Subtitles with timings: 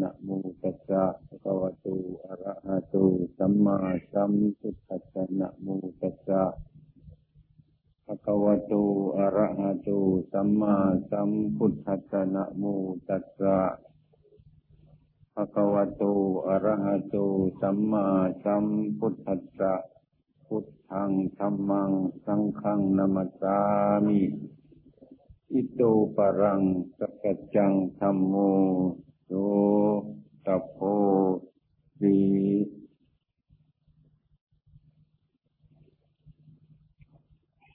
[0.00, 0.28] นะโม
[0.62, 1.86] ตัสสะภะคะวะโต
[2.24, 2.94] อะระหะโต
[3.38, 3.76] สัมมา
[4.12, 5.66] สัมพุทธัสสะนะโม
[6.00, 6.42] ตัสสะ
[8.06, 8.72] ภะคะวะโต
[9.16, 9.88] อะระหะโต
[10.32, 10.76] สัมมา
[11.10, 12.64] สัมพุทธัสสะนะโม
[13.08, 13.56] ตัสสะ
[15.34, 16.02] ภะคะวะโต
[16.46, 17.16] อะระหะโต
[17.60, 18.06] สัมมา
[18.44, 18.64] สัม
[18.98, 19.72] พุทธัสสะ
[20.46, 21.92] พุทธังธัมมัง
[22.26, 23.58] สังฆังนามัสสา
[24.06, 24.22] มิ
[25.52, 25.80] อิโต
[26.16, 26.62] ปะรัง
[26.98, 28.34] สักจังธัมโม
[30.46, 30.78] ตโพ
[32.00, 32.16] สี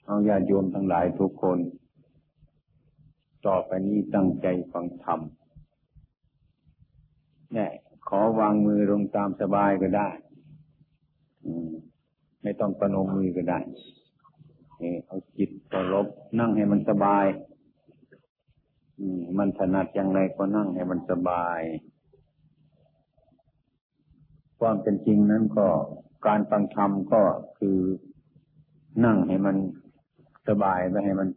[0.04, 1.58] เอาญาติโยมทั้งหลายทุกคน
[3.46, 5.20] ต่อไปนี้ตั้งใจฟังธรรม
[7.52, 7.70] เนี่ย
[8.08, 10.08] ขอวางมือลงตามสบายก็ได้
[12.42, 13.58] ไม่ต้องประนมมือก็ได้
[15.06, 16.06] เอาจิตเคารพ
[16.38, 17.24] นั่งให้มันสบาย
[19.38, 21.60] มันถนัดอย่างไรก็นั่งให้มันสบาย
[24.60, 25.66] ความเป็นจริงนั้นก็
[26.26, 27.22] การฟังธรรมก็
[27.58, 27.78] คือ
[29.04, 29.56] นั่งให้มัน
[30.48, 31.28] สบายไม่ให้มัน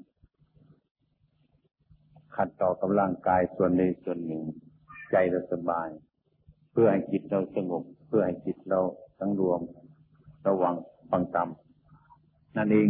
[2.35, 4.43] ขัดต่อกับร่างกายส่วนใดส่วนหนึ่ง
[5.11, 5.87] ใจเราสบาย
[6.71, 8.79] เพื่อให้จิตเราสงบ เพื่อให้จิตเรา
[9.19, 9.61] ทั้งรวม
[10.47, 10.73] ระวัง
[11.11, 11.49] ฟังธรรม
[12.57, 12.89] นั่นเอง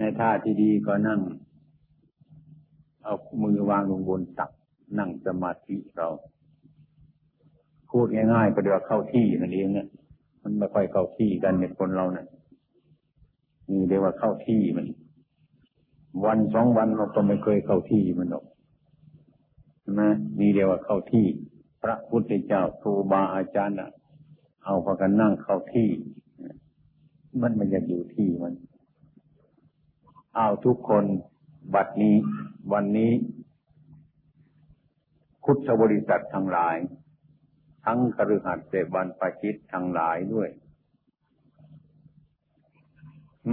[0.00, 1.20] ในท่าที่ดีก็นั่ง
[3.04, 4.50] เอามือวางลงบนตัก
[4.98, 6.08] นั่งสมาธิเรา
[7.90, 9.88] พูดง่ายๆก็เดี๋ยวเข้าที่นั่นเองเนี่ย
[10.42, 12.26] มันไม่ค่อยเข้าที่กันเนี่ยคนเราเนี่ย
[13.70, 14.86] นี่เรียกว่าเข้าที่มัน
[16.24, 18.44] วันสองวันเราก็ไม่เคยเข้าที่มันหรอก
[19.80, 20.02] ใช่ไหม
[20.40, 21.26] นี่เรียกว่าเข้าที่
[21.82, 23.90] พระพุทธเจ้าครูบาอาจารย์อะ
[24.64, 25.88] เอาพากันนั่งเข้าที่
[27.40, 28.54] มันมันจะอยู่ที่มัน
[30.36, 31.04] เอาทุกคน
[31.74, 32.16] บัดนี้
[32.72, 33.12] วันนี้
[35.44, 36.76] พุทธบริษัททั้งหลาย
[37.84, 40.48] ทั้งคฤหัสถ์เสบันปจิตทั้งหลายด้วย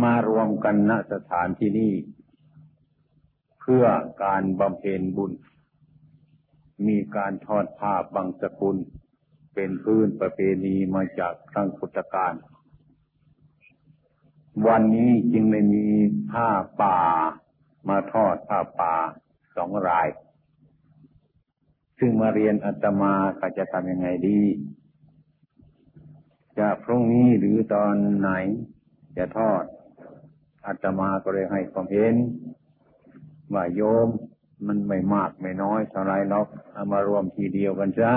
[0.03, 1.93] มารวมกันณสถานที่นี้
[3.59, 3.85] เพื่อ
[4.23, 5.31] การบำเพ็ญบุญ
[6.87, 8.77] มีการทอดผ้าบางสกุล
[9.53, 12.33] เป็นพื้นประเพณีมาจากครั้งพุทธกาล
[14.67, 15.87] วันนี้จึงไม่มี
[16.31, 16.47] ผ้า
[16.81, 16.99] ป่า
[17.89, 18.93] มาทอดผ้าป่า
[19.55, 20.07] สองราย
[21.99, 24.41] ซึ่งมาเรียนอาตมาก็จะทำยังไงดี
[26.57, 28.29] จะพรุ่งนี้หรือตอนไหน
[29.17, 29.63] จะทอด
[30.65, 32.15] อาตมาก็เลยให้ความเห็น
[33.53, 34.07] ว่าโยม
[34.67, 38.13] มันไม่มากไม่น้อยเท่าไรหรอกเอามารวมทีเดียวกันซะ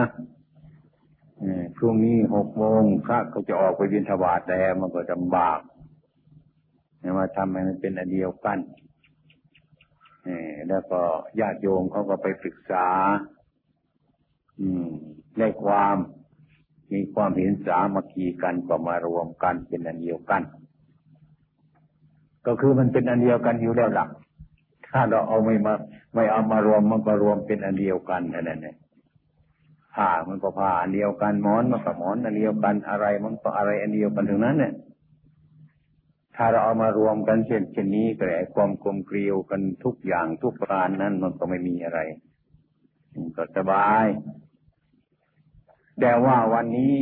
[1.77, 5.61] พรุ่งนี้หกโมงพระก็จะออกไปบิณฑบาตแล้วมันก็ลำบาก
[7.19, 8.59] มาทำให้มันเป็นอันเดียวกัน
[10.69, 11.01] แล้วก็
[11.41, 12.87] ญาติโยมเขาก็ไปศึกษา
[14.61, 14.89] อืม
[15.39, 15.97] ได้ความ
[16.93, 20.43] มีความเห็นสามัคคีกันก็มารวมกันเป็นอันเดียวกัน
[22.47, 24.09] ก็คือมันเป็นอันเดียวกันอยู่แล้วหลัก
[24.89, 25.75] ถ้าเราเอาไม่มา
[26.15, 28.77] ไม่เอามารวมมันก็รวมเป็นอันเดียวกันนั่นแหละ
[29.95, 34.73] ผ้ามันก็ผ้าอันเดียวกันหมอนมันก็หมอนอันเดียวกันอะไร มันก็อะไรอันเดียวกันถึงนั้นเนี่ย
[36.37, 42.01] ถ้าเราเอามารวมกันเช่นเช่นนี้ก็ไอ้ความกลมเกลียวกันทุกอย่างทุกประการนั้นมันก็ไม่มีอะไร
[43.37, 44.07] ก็สบาย
[46.01, 46.95] แต่ว่าวันนี้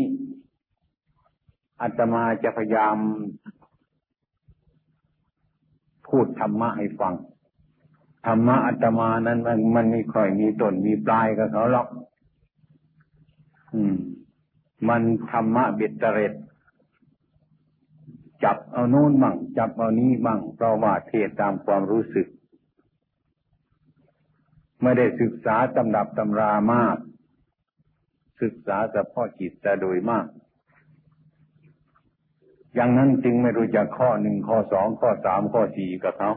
[1.80, 2.96] อาตมาจะพยายาม
[6.08, 7.14] พูดธรรมะให้ฟัง
[8.26, 11.88] ธรรมะอาตมานั้นมันมันไม่ค่อยมีต้นมีปลายกับเขาหรอก
[13.74, 13.96] อืม
[14.88, 16.32] มันธรรมะเบ็ดเตร็ด
[18.44, 22.26] จับเอาโน้นบ้างจับเอานี้บ้างเพราะว่าเทศตามความรู้สึก
[24.82, 26.96] ไม่ได้ศึกษาตำดับตำรามาก
[28.42, 30.26] ศึกษาเฉพาะจิตแต่โดยมาก
[32.74, 36.32] อย่างนั้นจึงไม่รู้จักข้อหนึ่งข้อสองข้อสามข้อสี่กับเขา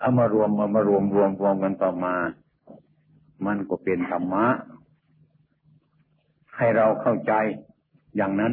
[0.00, 2.14] เอามารวมเอามารวมรวมรวมกันต่อมา
[3.46, 4.46] มันก็เป็นธรรมะ
[6.56, 7.32] ให้เราเข้าใจ
[8.16, 8.52] อย่างนั้น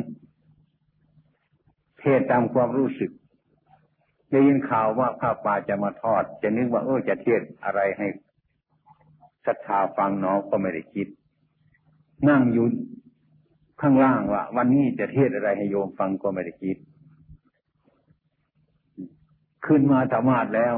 [2.06, 3.12] เทศตามความรู้สึก
[4.32, 8.08] ได้ยินข่าวว่าพระป่าจะมาทอด จะนึกว่าเออจะเทศอะไรให้
[9.46, 11.08] ศรัทธาฟังน้องก็ไม่ได้คิด
[12.30, 12.66] นั่งอยู่
[13.82, 16.78] ข้างล่างว่า วันนี้จะเทศอะไรให้โยมฟังก็ไม่ได้คิด
[19.66, 20.76] ขึ้นมาธรรมาทแล้ว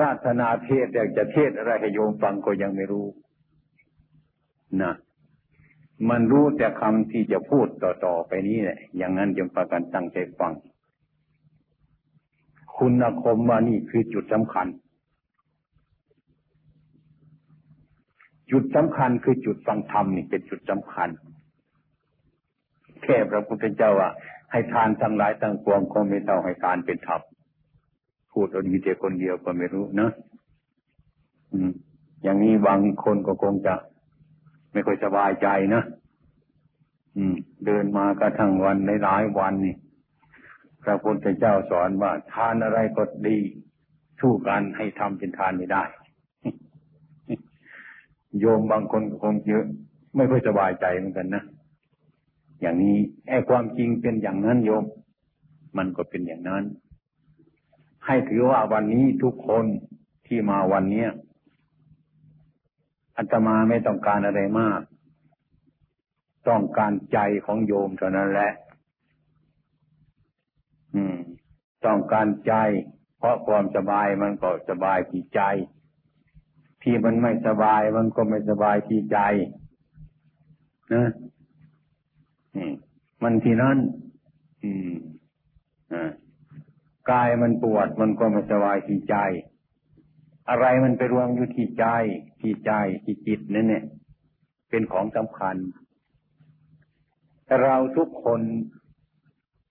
[0.00, 3.06] ราชนาเทศอยากจะเทศอะไรให้โยมฟังก็ยังไม่รู้
[4.82, 4.94] นะ
[6.10, 10.52] มันรู้แต่คำที่จะพูดต่อๆไปนี้แหละ อย่างนั้นจึงประกันตั้งใจฟัง
[12.76, 14.66] คุณคมว่านี่คือจุดสำคัญ
[18.50, 21.08] จุดสำคัญคือจุดฟังธรรมนี่เป็นจุดสำคัญ
[23.02, 24.10] แค่พระพุทธเจ้าว่า
[24.50, 27.20] ให้ทานทั้งหลายทั้งปวงก็ไม่เท่าให้ทานเป็นธรรม
[28.32, 30.10] พูดเอาดีแต่คนเดียวก็ไม่รู้นะ
[31.52, 31.72] อืม
[32.22, 33.74] อย่างนี้บางคนก็คงจะ
[34.72, 35.82] ไม่ค่อยสบายใจนะ
[37.16, 37.34] อืม
[37.66, 39.76] เดินมากระทั่งวันในหลายวันนี่
[40.82, 43.38] พระพุทธเจ้าสอนว่าทานอะไรก็ดี
[44.20, 45.84] สู้กันให้ทำเป็นทานไม่ได้
[48.38, 49.64] โยมบางคนคงเยอะ
[50.16, 51.44] ไม่ค่อยสบายใจเหมือนกันนะ
[52.60, 52.96] อย่างนี้
[53.28, 54.84] ไอ้ความจริงเป็นอย่างนั้นโยม
[55.76, 56.64] มันก็เป็นอย่างนั้น
[58.06, 59.64] ให้ถือว่าวันนี้ทุกคน
[60.26, 61.08] ที่มาวันเนี้ย
[63.16, 64.80] อัตมาไม่ต้องการอะไรมาก
[66.48, 68.52] ต้องการใจของโยมเท่านั้นแหละ
[70.94, 71.16] อืม
[71.86, 72.54] ต้องการใจ
[73.18, 75.42] เพราะความสบายมันก็สบายที่ใจ
[76.82, 79.18] ที่มันไม่สบายมันก็ไม่สบายที่ใจ
[80.94, 81.10] นะ
[83.22, 83.78] มันที่นั่น
[84.62, 84.92] อืม
[85.92, 85.94] อ
[87.10, 89.16] กายมันปวดมันก็ไม่สบายที่ใจ
[90.52, 91.86] อะไรมันไปรวมอยู่ที่ใจ
[92.40, 92.72] ที่ใจ
[93.04, 93.84] ที่จิตนั่นเนี่ย
[94.70, 95.56] เป็นของสำคัญ
[97.62, 98.40] เราทุกคน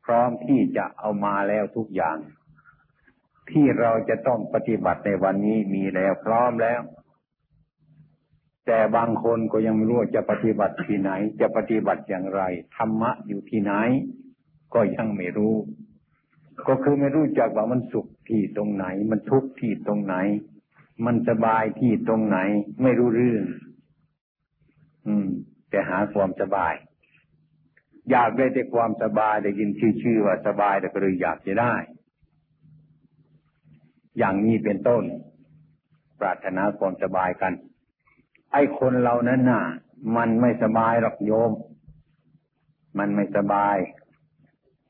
[0.06, 2.18] พร้อมที่จะเอามาแล้วทุกอย่าง
[3.52, 6.82] ที่เราจะต้องปฏิบัติในวันนี้มีแล้วพร้อมแล้ว
[8.68, 11.12] แต่บางคนก็ยังไม่รู้จะปฏิบัติที่ไหน
[11.42, 12.42] จะปฏิบัติอย่างไร
[12.76, 13.74] ธรรมะอยู่ที่ไหน
[14.74, 15.56] ก็ยังไม่รู้
[16.68, 20.16] ก็คือไม่รู้จักว่ามันสุขที่ตรงไหน มันทุกข์ที่ตรงไหน
[21.06, 22.38] มันสบายที่ตรงไหน
[22.82, 23.44] ไม่รู้เรื่อง
[25.08, 25.28] อืม
[25.70, 26.74] แต่หาความสบาย
[28.12, 29.70] อยากได้แต่ความสบายได้ยิน
[30.02, 31.74] ชื่อว่าสบายแต่ก็เลยอยากจะได้
[34.18, 35.04] อย่างนี้เป็นต้น
[36.20, 37.54] ปรารถนาความสบายกัน
[38.54, 39.64] ไอ้คนเรานั้นน่ะ
[40.16, 41.52] มันไม่สบายหรอกโยม
[43.00, 43.78] มันไม่สบาย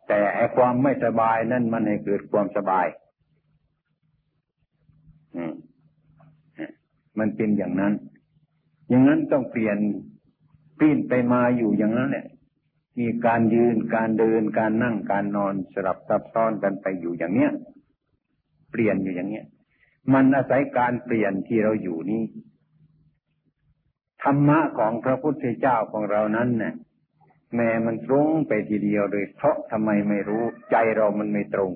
[0.08, 2.88] แต่ไอ้ความไม่สบายนั่นมันให้เกิดความสบาย
[5.36, 5.54] อืม
[7.20, 7.94] มันเป็นอย่างนั้น
[8.90, 9.78] อย่างนั้นต้องเปลี่ยน
[10.80, 12.28] ปิ้นไปมาอยู่อย่างนั้นเนี่ย
[13.00, 17.52] มีการยืนการเดินการนั่งการนอนสลับซับซ้อนกันไปอยู่อย่างเนี้ย
[18.72, 19.46] เปลี่ยนอยู่อย่างเนี้ย
[20.14, 22.24] มันอาศัยการเปลี่ยนที่เราอยู่นี้
[24.24, 26.74] ธรรมะของพระพุทธเจ้าของเรานั้นเนะ่ย
[27.56, 31.72] แม้มันตรงไปทีเดียวโดยเพราะทำไมไม่รู้ใจเรามันไม่ตรง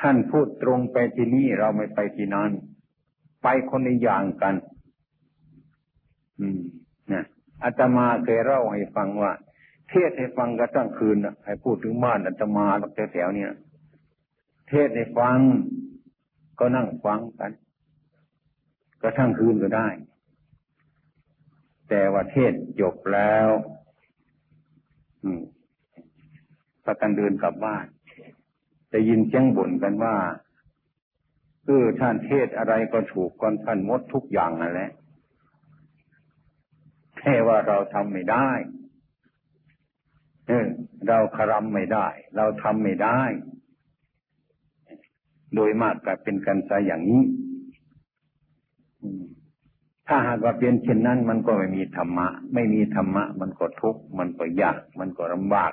[0.00, 2.50] ท่านพูดตรงไปที่นี่เราไม่ไปที่นั้น
[3.42, 4.54] ไปคนในอย่างกัน
[6.40, 6.60] อืม
[7.12, 7.24] นะ
[7.62, 9.32] อาตมาเคยเล่าให้ฟังว่า
[9.90, 13.52] เทศให้ฟังกันตั้งคืนให้พูดถึงบ้านอาตมาหลอกแถวๆเนี่ย
[14.68, 15.38] เทศให้ฟัง
[16.58, 17.50] ก็นั่งฟังกัน
[19.02, 19.88] ก็ทั้งคืนก็ได้
[21.88, 23.48] แต่ว่าเทศจบแล้ว
[25.24, 25.42] อืม
[26.86, 27.86] ประกันเดินกลับบ้าน
[28.92, 30.14] จะยินเสียงบ่นกันว่า
[31.68, 34.90] เออท่านเทศอะไรก็ถูกก่อนท่านมดทุกอย่างนั่นแหละ
[37.18, 38.48] แค่ว่าเราทำไม่ได้
[40.48, 40.66] เออ
[41.08, 42.06] เราคารมไม่ได้
[42.36, 43.20] เราทำไม่ได้
[45.54, 47.22] โดยมากก็เป็นกันซะอย่างนี้
[50.08, 55.72] ถ้าหากว่าเป็นเช่นนั้น มันก็ไม่มีธรรมะ ไม่มีธรรมะ มันก็ทุกข์มันก็ยาก มันก็ลำบาก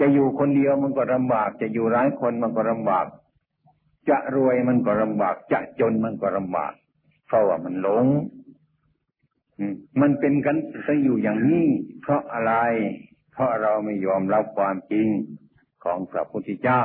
[0.00, 3.06] จะอยู่คนเดียวมันก็ลำบาก จะอยู่หลายคนมันก็ลำบาก
[4.08, 6.72] จะรวยมันก็ลำบาก จะจนมันก็ลำบาก
[7.26, 8.06] เพราะว่ามันหลง
[10.00, 10.56] มันเป็นกัน
[10.86, 11.66] ซะอยู่อย่างนี้
[12.00, 12.52] เพราะอะไร
[13.32, 15.08] เพราะเราไม่ยอมรับความจริง
[15.84, 16.82] ของพระพุทธเจ้า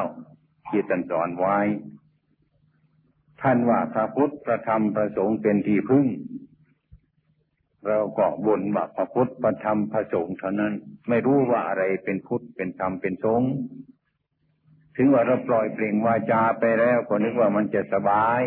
[0.70, 1.58] ที่ท่านสอนไว้
[3.42, 6.08] ท่านว่าพระพุทธพระธรรมพระสงฆ์เป็นที่พึ่ง
[7.88, 10.74] เราก็บนว่าพระพุทธพระธรรมพระสงฆ์เท่านั้น
[11.10, 13.50] ไม่รู้ว่าอะไรเป็นพุทธเป็นธรรมเป็นสงฆ์
[15.02, 18.42] ถึงว่าเราปล่อยเปล่งวาจาไปแล้วก็นึกว่ามันจะสบาย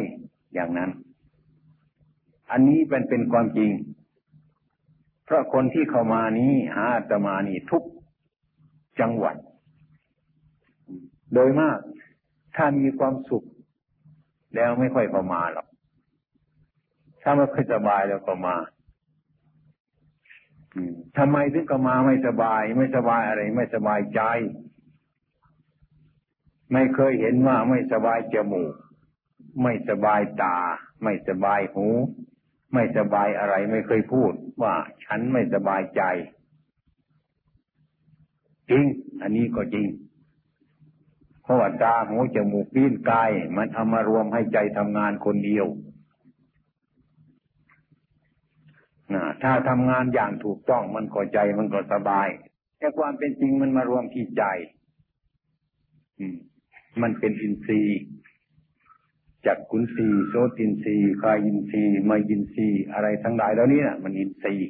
[0.55, 0.91] อย่างนั้น
[2.51, 3.71] อันนี้เป็นเป็นความจริง
[5.25, 7.83] เพราะคนที่เข้ามานี้หาตมานี่ทุก
[9.01, 9.37] จังหวัด
[11.35, 11.79] โดยมาก
[12.57, 13.45] ถ้ามีความสุข
[14.55, 15.67] แล้วไม่ค่อยเข้ามาหรอก
[17.23, 18.57] ถ้าไม่ค่อยสบายแล้วก็มา
[21.19, 24.23] ทำไมถึงก็มาไม่สบาย ไม่สบายอะไร ไม่สบายใจ
[26.73, 28.75] ไม่เคยเห็นว่าไม่สบายจมูก
[29.63, 30.57] ไม่สบายตา
[31.03, 31.89] ไม่สบายหู
[32.73, 34.75] ไม่สบายอะไรไม่เคยพูดว่า
[35.05, 36.03] ฉันไม่สบายใจ
[38.71, 38.85] จริง
[39.23, 39.89] อันนี้ก็จริง
[41.43, 45.67] เพราะว่าตาหูจมูกลิ้นกาย มันเอามารวมให้ใจทำงานคนเดียว
[49.43, 52.29] ถ้าทำงานอย่างถูกต้องมันก็ใจมันก็สบาย
[52.79, 54.45] แต่ความเป็นจริงมันมารวมที่ใจ
[56.21, 56.52] มั
[57.01, 58.01] มันเป็นอินทรีย์
[59.47, 64.69] จากกุนรีโซตินทรีย์กายอินทรีย์มายินทรีย์อะไรทั้งหลายแล้วนี่นะมันอินทรีย์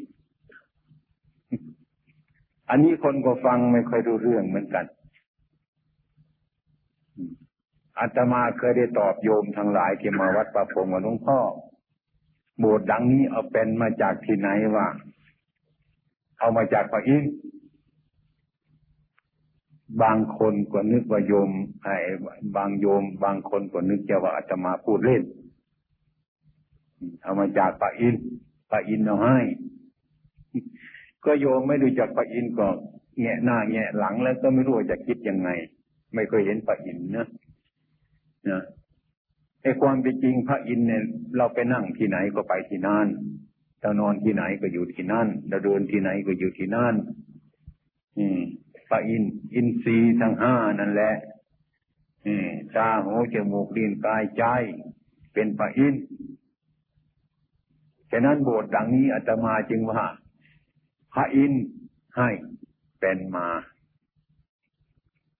[2.70, 4.84] อันนี้คนก็ฟังไม่ค่อยรู้เรื่องเหมือนกัน
[7.98, 11.38] อาตมาเคยได้ตอบโยมทั้งหลายที่มาวัดประพงกับหลวงพ่อ
[12.58, 14.88] โบสถ์ดังนี้เอาเป็นมาจากที่ไหนวะ
[16.38, 17.32] เอามาจากพระอินทร์
[20.02, 21.50] บางคนก็นึกว่าโยม
[21.82, 21.96] ไอ้
[22.56, 25.22] บางโยม บางคนก็นึกจะว่าอาตมาพูดเล่น
[27.22, 28.24] เอามาจากพระอินทร์
[28.70, 29.38] พระอินเอาให้
[31.24, 32.66] ก็โยมไม่รู้จักพระอินก็
[33.20, 35.48] แงะหน้าแงะหลังแล้วก็ไม่รู้จะคิดยังไง
[36.14, 37.26] ไม่เคยเห็นพระอินทร์นะ
[38.50, 38.62] นะ
[39.62, 41.02] ไอ้ความเป็นจริงพระอินทร์เนี่ย
[41.36, 43.08] เราไปนั่งที่ไหนก็ไปที่นั่น
[43.80, 46.94] เรานอนที่ไหนก็อยู่ที่นั่นเราเดินที่ไหนก็อยู่ที่นั่น
[48.18, 48.40] อืม
[48.94, 51.14] พระอินทร์อินทรีย์ทั้งห้านั่นแหละ
[52.76, 54.44] ตาหูจมูกลิ้นกายใจ
[55.32, 56.02] เป็นพระอินทร์
[58.10, 60.04] ฉะนั้นโบสถ์ดังนี้อาตมาจึงว่า
[61.14, 61.62] พระอินทร์
[62.16, 62.28] ให้
[63.00, 63.48] เป็นมา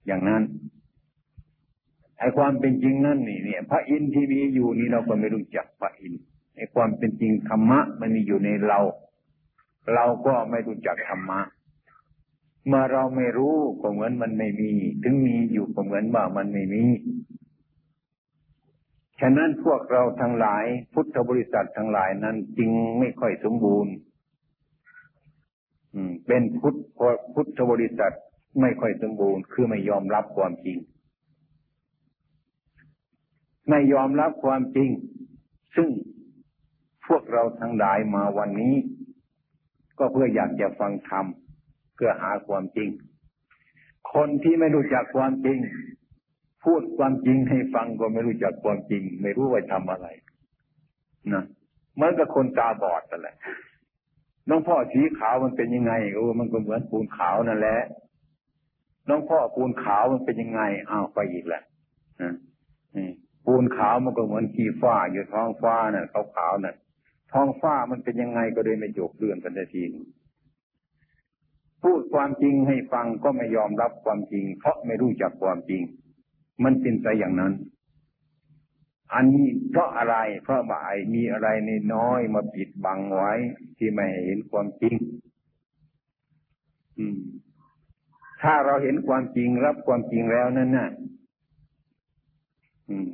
[0.06, 0.42] อย่างนั้น
[2.18, 6.22] ไอ้ความเป็นจริงนั่นนี่เนี่ย พระอินทร์ที่มีอยู่นี่เราก็ไม่รู้จักพระอินทร์
[6.56, 8.80] ไอ้ความเป็นจริงธรรมะมันมีอยู่ในเรา
[9.94, 11.40] เราก็ไม่รู้จักธรรมะ
[12.66, 16.84] เมื่อเราไม่รู้ก็เหมือนมันไม่มี ถึงมีอยู่ก็เหมือนว่ามันไม่มี
[19.20, 20.64] ฉะนั้นพวกเราทั้งหลาย
[20.94, 23.92] พุทธบริษัททั้งหลายนั้นจึงไม่ค่อยสมบูรณ์
[26.26, 26.76] เป็นพุทธ
[27.34, 28.14] พุทธบริษัท
[28.60, 30.78] ไม่ค่อยสมบูรณ์ คือไม่ยอมรับความจริง
[33.68, 34.90] ไม่ยอมรับความจริง
[35.76, 35.88] ซึ่ง
[37.06, 38.74] พวกเราทั้งหลายมาวันนี้
[39.98, 41.26] ก็เพื่ออยากจะฟังธรรม
[42.04, 42.90] พื่อหาความจริง
[44.14, 45.58] คนที่ไม่รู้จักความจริง
[46.64, 50.06] พูดความจริงให้ฟังก็ไม่รู้จักความจริง ไม่รู้ว่าทำอะไร
[51.32, 51.44] นะ
[51.94, 53.36] เหมือนกับคนตาบอดนั่นแหละ
[54.48, 57.80] น้องพ่อสีขาวมันเป็นยังไงโอ้มันก็เหมือนปูนขาวนั่นแหละ
[59.08, 61.62] น้องพ่อปูนขาวมันเป็นยังไงอ้าวไปอีกแหละ
[63.46, 66.74] ปูนขาวมันก็เหมือนขี้ฟ้าอยู่ท้องฟ้าน่ะขาวๆน่ะ
[67.32, 69.90] ท้องฟ้ามันเป็นยังไงก็เลยไม่จบเรื่องกันทีน
[71.82, 75.82] พูดความจริงให้ฟังก็ไม่ยอมรับความจริง เพราะไม่รู้จักความจริง
[76.64, 77.52] มันเป็นไปอย่างนั้น
[79.14, 83.32] อันนี้เพราะอะไร เพราะว่าไอ้มีอะไรในน้อยมาปิดบังไว้
[83.78, 84.94] ที่ไม่เห็นความจริง
[86.98, 87.18] อืม
[88.42, 90.90] ถ้าเราเห็นความจริงรับความจริงแล้วนั่นน่ะ
[92.88, 93.08] อืม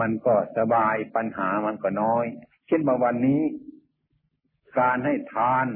[0.00, 2.24] มันก็สบายปัญหามันก็น้อย
[2.66, 3.42] เช่นบางวันนี้
[4.78, 5.66] การให้ทาน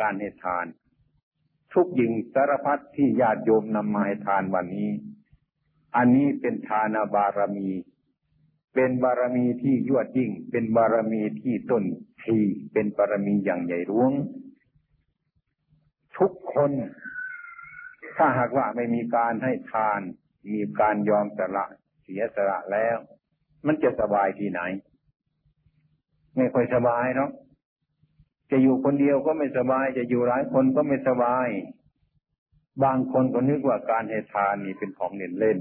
[0.00, 0.66] การให้ทาน
[1.72, 4.90] ทุกยิงสารพัดที่ญาติโยมนำมาให้ทานวันนี้
[5.96, 7.68] อันนี้เป็นทานบารมี
[8.74, 11.84] เป็นบารมีที่ยวดยิ่ง เป็นบารมีที่ต้น
[12.24, 12.38] ที
[12.72, 14.12] เป็นบารมีอย่างใหญ่หลวง
[16.18, 16.70] ทุกคน
[18.16, 20.00] ถ้าหากว่าไม่มีการให้ทาน
[20.52, 21.64] มีการยอมสละ
[22.02, 22.96] เสียสละแล้ว
[23.66, 24.60] มันจะสบายที่ไหน
[26.36, 27.30] ไม่ค่อยสบายเนาะ
[28.50, 31.48] จะอยู่คนเดียวก็ไม่สบาย จะอยู่หลายคนก็ไม่สบาย
[32.84, 35.58] บางคนก็นึกว่าการให้ทานนี่เป็นของเล่นเล่น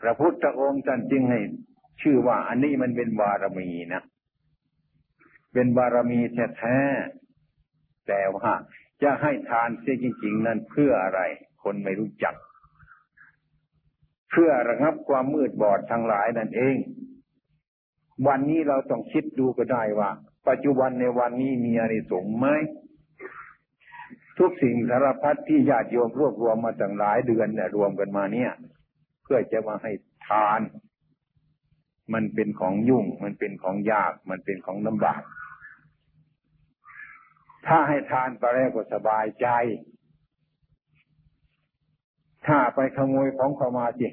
[0.00, 1.40] พระพุทธองค์ท่านจึงให้
[2.02, 4.02] ชื่อว่าอันนี้มันเป็นบารมีนะ
[5.52, 6.20] เป็นบารมี
[6.56, 8.52] แท้ๆแต่ว่า
[9.02, 11.20] จะให้ทานเสียจริง ๆ นั้นเพื่ออะไร
[11.62, 12.34] คนไม่รู้จัก
[14.30, 16.76] เพื่อระงับความมืดบอดทั้งหลายนั่นเอง
[18.26, 20.10] วันนี้เราต้องคิดดูก็ได้ว่า
[20.48, 22.46] ปัจจุบันในวันนี้มีอะไรสงไหม
[24.38, 28.52] ทุกสิ่งสารพัดที่ญาติโยมรวบรวมมาตั้งหลายเดือนเนี่ยรวมกันมาเนี่ย
[29.22, 29.92] เพื่อจะมาให้
[30.26, 30.60] ทาน
[32.14, 35.22] มันเป็นของยุ่ง มันเป็นของยาก มันเป็นของลำบาก
[37.66, 39.46] ถ้าให้ทานไปแล้วก็สบายใจ
[42.46, 44.08] ถ้าไปขโมยของเขามาสิ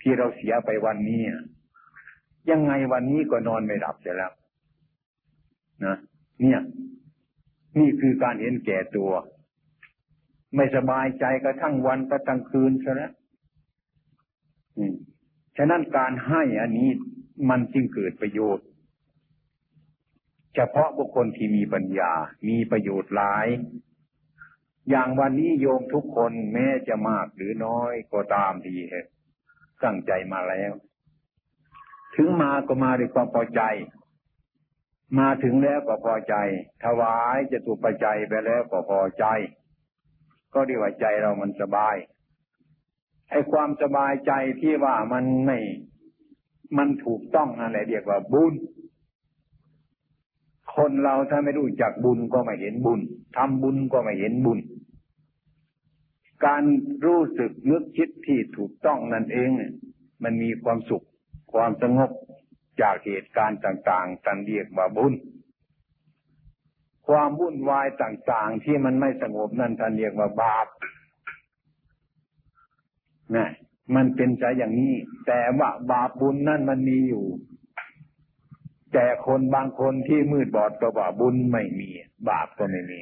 [0.00, 1.22] ที่เราเสียไปวันนี้
[2.50, 4.32] ยังไงวันนี้ก็นอนไม่หลับเสียแล้ว
[5.86, 5.96] นะ
[6.40, 6.60] เนี่ย
[7.78, 9.10] นี่คือการเห็นแก่ตัว
[10.56, 13.12] ไม่สบายใจกระทั่งวันกระทั่งคืนซะแล้ว
[15.56, 16.90] ฉะนั้นการให้อันนี้
[17.50, 18.66] มันจึงเกิดประโยชน์
[20.54, 22.12] เฉพาะบุคคลที่มีปัญญา
[22.48, 23.46] มีประโยชน์หลาย
[24.90, 29.10] อย่างวันนี้โยมทุกคนแม้จะมากหรือน้อยก็ตามทีเหตุ
[29.84, 30.72] ตั้งใจมาแล้ว
[32.14, 33.62] ถึงมาก็มาด้วยความพอใจ
[35.18, 36.34] มาถึงแล้วก็พอใจ
[36.84, 39.24] ถวายจะถูกปัจจัยไปแล้วก็พอใจ
[40.54, 41.96] ก็ดีว่าใจเรามันสบาย
[43.30, 45.58] ไอ้ความสบายใจที่ว่ามันไม่
[46.76, 48.54] มันถูกต้องอะไรเรียกว่าบุญ
[50.76, 53.00] คนเราถ้าไม่รู้จักบุญก็ไม่เห็นบุญ
[53.36, 54.58] ทำบุญก็ไม่เห็นบุญ
[56.46, 56.62] การ
[57.06, 59.50] รู้สึกนึกคิดที่ถูกต้องนั่นเอง
[60.22, 61.06] มันมีความสุข
[61.52, 62.10] ความสงบ
[62.80, 65.14] จากเหตุการณ์ต่างๆตันเรียกว่าบุญ
[67.08, 70.66] ความวุ่นวายต่างๆ ที่มันไม่สงบนั่นท่านเรียกว่าบาป
[73.36, 73.50] นะ
[73.94, 74.94] มันเป็นใจอย่างนี้
[75.26, 77.26] แต่ว่าบาปบุญนั่นมันมีอยู่
[78.92, 81.90] แต่คนบางคนที่มืดบอดก็ว่าบุญไม่มี
[82.28, 82.98] บาปก็ไม่มี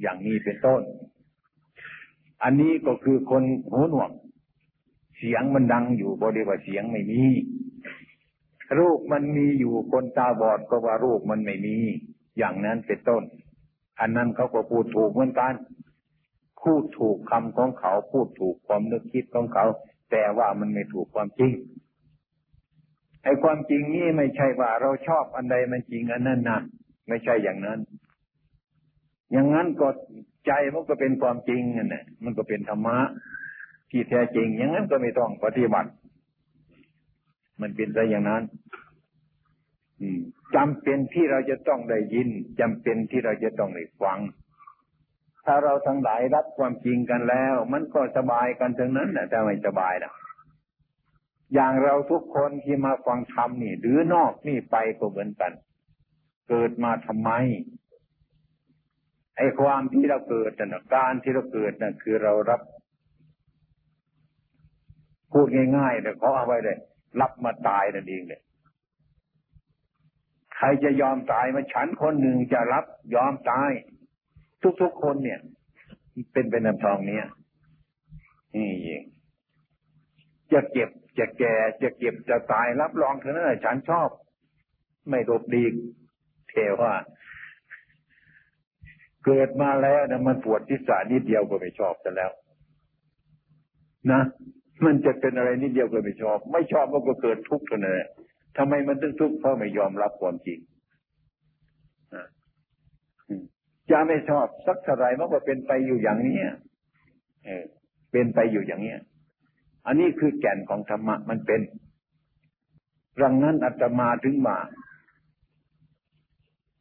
[0.00, 0.82] อย่างนี้เป็นต้น
[2.42, 4.10] อันนี้ก็คือคนหูหนวก
[5.18, 7.22] เสียงมันดังอยู่บริว่าเสียงไม่มี
[8.78, 11.76] รูปมันมีอยู่คนตาบอดก็ว่ารูปมันไม่มี
[12.38, 13.22] อย่างนั้นเป็นต้น
[14.00, 15.54] อันนั้นเขาก็พูดถูกเหมือนกัน
[16.62, 19.64] พูดถูกคำของเขาพูดถูกความนึกคิดของเขา
[20.10, 21.52] แต่ว่ามันไม่ถูกความจริง
[23.24, 26.60] ไอ้ความจริงนี่ไม่ใช่ว่าเราชอบอันใดมันจริงอันนั้นนะ
[27.08, 27.78] ไม่ใช่อย่างนั้น
[29.32, 29.88] อย่างนั้นก็
[30.46, 32.98] ใจมันก็เป็นความจริงนั่นแหละมันก็เป็นธรรมะ
[33.90, 35.90] ที่แท้จริง อย่างนั้นก็ไม่ต้องปฏิบัติ
[37.62, 38.42] มันเป็นซะอย่างนั้น
[40.56, 42.28] จำเป็นที่เราจะต้องได้ยิน
[42.60, 44.18] จำเป็นที่เราจะต้องได้ฟัง
[45.44, 50.12] ถ้าเราทั้งหลายรับความจริงกันแล้ว มันก็สบายกันทั้งนั้นแหละแต่ไม่สบายนะ
[51.54, 55.52] อย่างเราทุกคนที่มาฟังธรรมนี่ หรือนอกนี่ไปก็เหมือนกัน
[56.48, 57.30] เกิดมาทำไม
[59.36, 62.60] ไอ้ความที่เราเกิดนะการที่เราเกิดนะ่ะคือเรารับ
[65.32, 66.78] พูดง่ายๆแต่เขาเอาไว้เลย
[67.20, 68.42] รับมาตายนั่นเองเลย
[70.56, 73.70] ใครจะยอมตายมาฉันคนหนึ่งจะรับยอมตาย
[74.82, 75.40] ทุกๆคนเนี่ย
[76.32, 77.26] เป็นเป็นนำทองเนี้ย
[78.56, 79.02] นี่เอง
[80.52, 84.08] จะเก็บจะแก่จะเก็บจะตายรับรองเถอะนะฉันชอบ
[85.08, 85.64] ไม่ลบดี
[86.48, 86.94] เทว่า
[89.24, 92.30] เกิดมาแล้วนะมันปวดทิศานิดเดียวก็ไม่ชอบกันแล้ว
[94.12, 94.22] นะ
[94.84, 97.98] มันจะเป็นอะไรนิดเดียวก็ไม่ชอบ ไม่ชอบมันก็เกิดทุกข์กันเลย
[98.56, 100.58] ทำไมมันต้องทุกข์เพราะไม่ยอมรับความจริง
[103.90, 106.38] จะไม่ชอบสักเท่าไรมันก็เป็นไปอยู่อย่างนี้
[107.44, 107.64] เออ
[108.12, 108.94] เป็นไปอยู่อย่างนี้
[109.86, 111.60] อันนี้คือแก่นของธรรมะมันเป็น
[113.22, 114.58] รังนั้นอาตมาถึงมา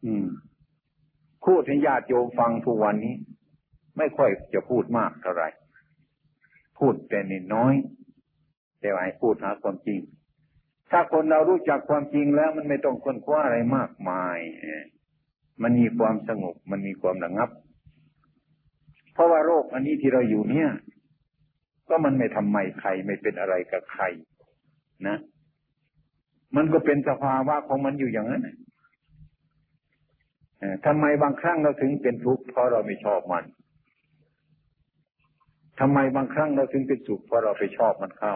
[0.06, 0.28] อืม
[1.46, 3.16] พูดให้ญาติโยมฟังทุกวันนี้
[3.98, 5.50] ไม่ค่อยจะพูดมากเท่าไหร่
[6.80, 7.74] พูดแต่นิดน้อย
[8.82, 10.00] แต่ว่าให้พูดหาความจริง
[10.92, 14.38] ถ้าคนเรารู้จักความจริงแล้วมันไม่ต้องค้นคว้าอะไรมากมาย
[15.64, 17.50] มันมีความสงบมันมีความระงับ
[19.14, 20.70] เพราะว่าโรคอันนี้ที่เราอยู่เนี่ย
[21.90, 24.04] ก็มันไม่ทำไมใครไม่เป็นอะไรกับใคร
[25.08, 25.18] นะ
[26.56, 28.48] มันก็เป็นสภาวะของมันอยู่อย่างนั้น
[30.86, 33.44] ทำไมบางครั้งเราถึงเป็นทุกข์เพราะเราไม่ชอบมัน
[35.80, 38.36] ทำไมบางครั้งเราถึงเป็นสุขเพราะเราไปชอบมันเข้า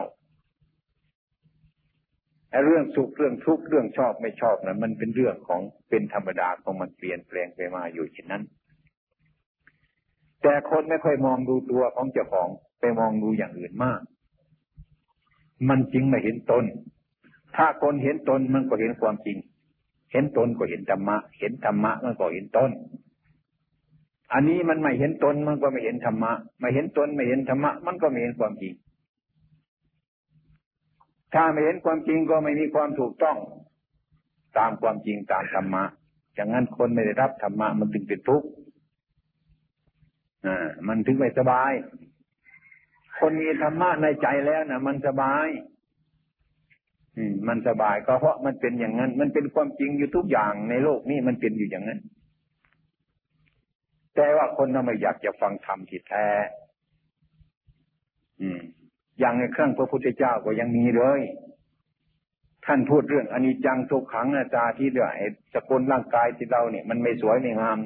[2.50, 8.44] ไอ้เรื่องสุขเรื่องทุกข์เรื่องชอบไม่ชอบนะั้นมันเป็นเรื่องของเป็นธรรมดาของมันเปลี่ยนแปลงไปมาอยู่เช่นนั้น
[10.42, 14.02] แต่คนไม่ค่อยมองดูตัวของเจ้าของไปมองดูอย่างอื่นมาก
[15.70, 16.64] มันจริงไม่เห็นตน
[17.56, 19.38] ถ้าคนเห็นตนมันก็เห็นความจริง
[20.12, 22.72] เห็นตนก็เห็นธรรมะ เห็นธรรมะมันก็เห็นตน
[24.34, 28.74] อันนี้มันไม่เห็นตนมันก็ไม่เห็นธรรมะไม่เห็นตนไม่เห็นธรรมะมันก็ไม่เห็นความจริง
[31.34, 33.38] ถ้าไม่เห็นความจริงก็ไม่มีความถูกต้อง
[34.58, 35.84] ตามความจริงตามธรรมะ
[36.36, 38.48] อย่างนั้นคนไม่ได้รับธรรมะมันถึงเป็นทุกข์
[40.46, 41.72] อ่ามันถึงไม่สบาย
[43.20, 45.48] คนมีธรรมะในใจแล้วนะมันสบาย
[47.18, 52.00] อืมมันสบายก็เพราะมันเป็นอย่างนั้น มันเป็นความจริงอยู่ทุกอย่างในโลกนี้มันเป็นอยู่อย่างนั้น
[54.16, 56.28] แต่ว่าคนนั้นไม่อยากจะฟังธรรมที่แท้
[58.42, 58.62] อืม
[59.20, 61.22] อย่างในเครื่องพระพุทธเจ้าก็ยังมีเลย
[62.66, 65.10] ท่านพูดเรื่องอนิจจังทุกขังนาจาที่เรื่อง
[65.54, 67.80] สกุลร่างกายที่เราเนี่ยมันไม่สวยไม่งาม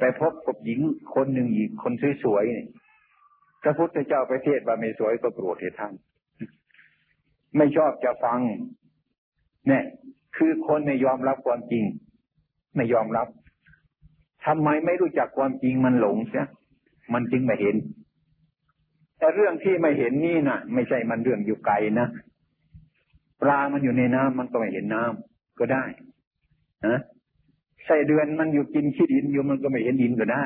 [0.00, 0.80] ไปพบกับหญิง
[1.14, 1.92] คนหนึ่งอีกคน
[2.24, 2.68] สวยๆเนี่ย
[3.62, 5.92] พระพุทธเจ้าไปเทศว่าไม่สวยก็โกรธท่าน
[7.56, 8.40] ไม่ชอบจะฟัง
[9.68, 9.84] เนี่ย
[10.36, 11.84] คือคนไม่ยอมรับความจริง
[12.76, 13.28] ไม่ยอมรับ
[14.44, 16.46] ทำไมไม่รู้จักความจริงมันหลงเสีย
[17.12, 17.76] มันจึงไม่เห็น
[19.18, 22.08] แต่เรื่องที่ไม่เห็นนี่นะไม่ใช่มันเรื่องอยู่ไกลนะ
[23.42, 25.02] ปลามันอยู่ในน้ำมันก็ไม่เห็นน้
[25.58, 25.84] ก็ได้
[26.86, 26.98] นะ
[27.84, 30.44] ไส้เดือนมันอยู่กินขี้ดินอยู่มันก็ไม่เห็นดินก็ได้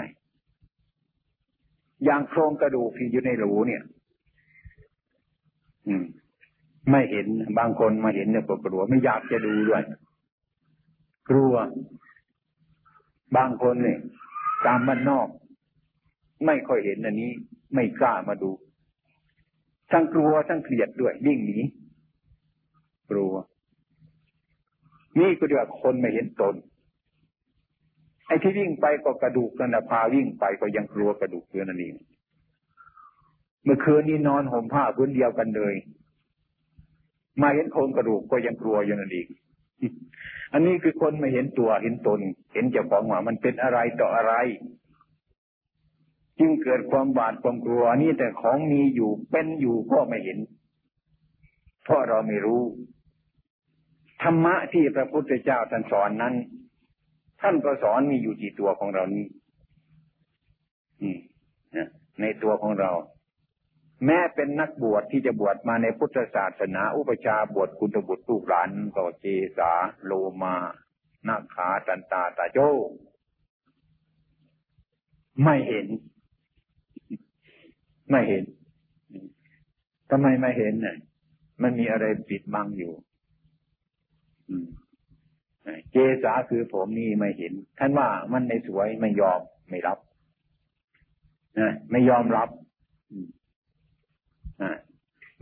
[2.05, 3.83] อย่างโครงกระดูกที่อยู่ในหลูเนี่ย
[5.87, 6.05] อืม
[6.91, 7.27] ไม่เห็น
[7.59, 9.83] บางคนมาเห็นเนี่ยก็กลัวไม่อยากจะดูด้วย
[11.31, 11.55] กลัว
[13.37, 13.99] บางคนเนี่ย
[14.67, 15.29] ตามบ้านนอก
[16.47, 17.31] ไม่ค่อยเห็นอันนี้
[17.75, 18.51] ไม่กล้ามาดู
[19.93, 21.59] ทั้งกลัวทั้งเกลียดด้วยวิ่งหนี
[23.11, 23.33] กลัว
[25.19, 26.55] นี่ก็เรียกว่าคนไม่เห็นตน
[28.27, 31.95] ไอ้ที่วิ่งไปก็กระดูกนั่นนะพาวิ่งไปก็ยังกลัวกระดูกเพื่อนนั่นเอง
[33.65, 35.75] เมื่อคืนนี้นอนห่มผ้าพื้นเดียวกันเลย
[37.43, 39.27] มาเห็นโครงกระดูกก็ยังกลัวอยู่นั่นเอง
[40.53, 42.21] อันนี้คือคนไม่เห็นตัวเห็นตน
[42.53, 44.35] เห็นเจ้าของว่ามันเป็นอะไรต่ออะไร
[46.39, 50.39] จึงเกิดความบาดความกลัวนี่แต่ของมีอยู่เป็นอยู่ก็ไม่เห็น
[51.85, 52.63] เพราะเราไม่รู้
[54.23, 56.35] ธรรมะที่พระพุทธเจ้าท่านสอนนั้น
[57.41, 59.27] ท่านก็สอนมีอยู่ที่ตัวของเรานี้
[62.21, 62.91] ในตัวของเรา
[64.07, 69.27] แม้เป็นนักบวชที่จะบวชมาในพุทธศาสนา อุปชาบวชคุณบุตรลูกหลานก็เจ
[69.59, 69.71] สา
[70.05, 70.13] โล
[70.43, 70.55] มา
[71.29, 72.59] นาขาตันตาตาโจ
[75.45, 75.87] ไม่เห็น
[78.11, 78.45] ไม่เห็น
[80.11, 80.97] ทำไมไม่เห็นเนี่ย
[81.63, 82.93] มันมีอะไรปิดบังอยู่
[85.93, 89.99] เจสาคือผมนี่ไม่เห็น ท่านว่ามันไม่สวยไม่ยอมไม่รับ
[91.59, 92.49] นะไม่ยอมรับ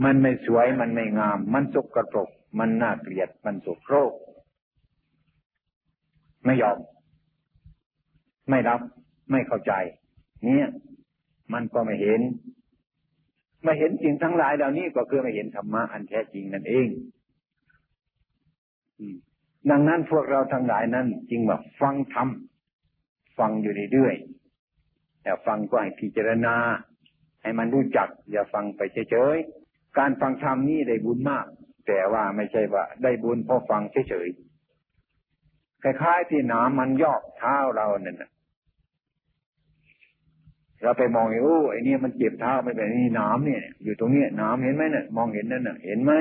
[0.04, 2.28] มันไม่สวยมันไม่งาม มันสกปรก
[2.58, 4.12] มันน่าเกลียดมันสกโรค
[6.44, 6.78] ไม่ยอม
[8.50, 8.80] ไม่รับ
[9.30, 9.72] ไม่เข้าใจ
[10.44, 10.68] เนี่ย
[11.52, 12.20] มันก็ไม่เห็น
[13.64, 16.88] ไม่เห็นสิ่งทั้งหลายเหล่านี้ก็คือไม่เห็นธรรมะอันแท้จริงนั่นเอง
[19.70, 22.28] ดังนั้นพวกเราทั้งหลายนั้นจึงว่าฟังธรรม
[23.38, 26.54] ฟังอยู่เรื่อยๆแต่ฟังก็ให้พิจารณา
[27.42, 31.46] ให้มันรู้จัก อย่าฟังไปเฉยๆ การฟังธรรมนี่ได้บุญมาก
[31.86, 38.30] แต่ว่าไม่ใช่ว่า ได้บุญเพราะฟังเฉยๆ คล้ายๆที่น้ำมันยอกเท้าเราเนี่ย
[40.82, 46.12] เราไปมองโอ้ไอ้นี่มันเจ็บเท้าไม่เป็นนี่น้ำเนี่ย อยู่ตรงนี้น้ำเห็นไหมเนี่ยมองเห็นนั่นน่ะ เห็นไหม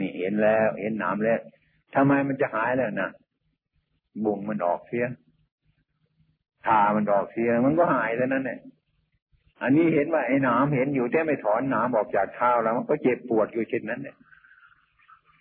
[0.00, 1.40] นี่เห็นแล้ว เห็นน้ำแล้ว
[1.94, 3.10] ทำไมมันจะหายแล้วนะ
[4.24, 5.06] บุ่งมันออกเสีย
[6.66, 8.58] ทามันออกเสียมันก็หายแล้วนั่นเนี่ย
[9.62, 14.16] อันนี้เห็นว่าไอ้น้ำเห็นอยู่แต่ไม่ถอนน้ำออกจากเท้าแล้วมันก็เจ็บปวดอยู่เช่นนั้นเนี่ย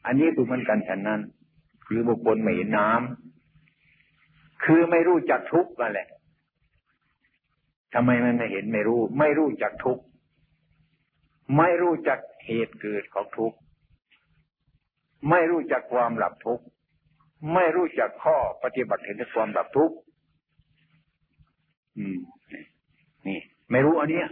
[0.05, 1.21] อันนี้คือมันกันฉันนั้น
[1.87, 6.07] คือบุคคลไม่เห็นน้ำคือไม่รู้จักทุกข์นั่นแหละ
[7.93, 10.03] ทำไมมันไม่เห็นไม่รู้ ไม่รู้จักทุกข์
[11.57, 13.57] ไม่รู้จักเหตุเกิดของทุกข์
[15.29, 16.65] ไม่รู้จักความหลับทุกข์
[17.53, 19.95] ไม่รู้จักข้อปฏิบัติเห็นความหลับทุกข์
[21.97, 22.19] อืม
[23.27, 23.39] นี่
[23.75, 24.27] ไม่รู้อันเนี้ย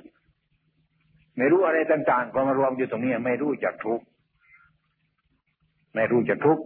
[1.38, 4.06] ไม่รู้อะไรต่างๆก็มารวมอยู่ตรงนี้ไม่รู้จักทุกข์
[5.96, 6.64] ไม่รู้จักทุกข์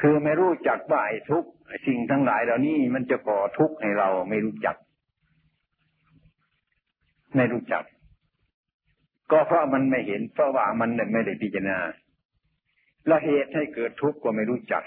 [0.00, 1.48] คือไม่รู้จักว่าไอ้ทุกข์
[1.86, 4.76] สิ่งทั้งหลายเหล่านี้มันจะก่อทุกข์ให้เราไม่รู้จัก
[7.36, 7.84] ไม่รู้จัก
[9.30, 11.78] ก็เพราะมันไม่เห็น เพราะว่ามันไม่ได้พิจารณา
[13.06, 14.84] และเหตุให้เกิดทุกข์ก็ไม่รู้จัก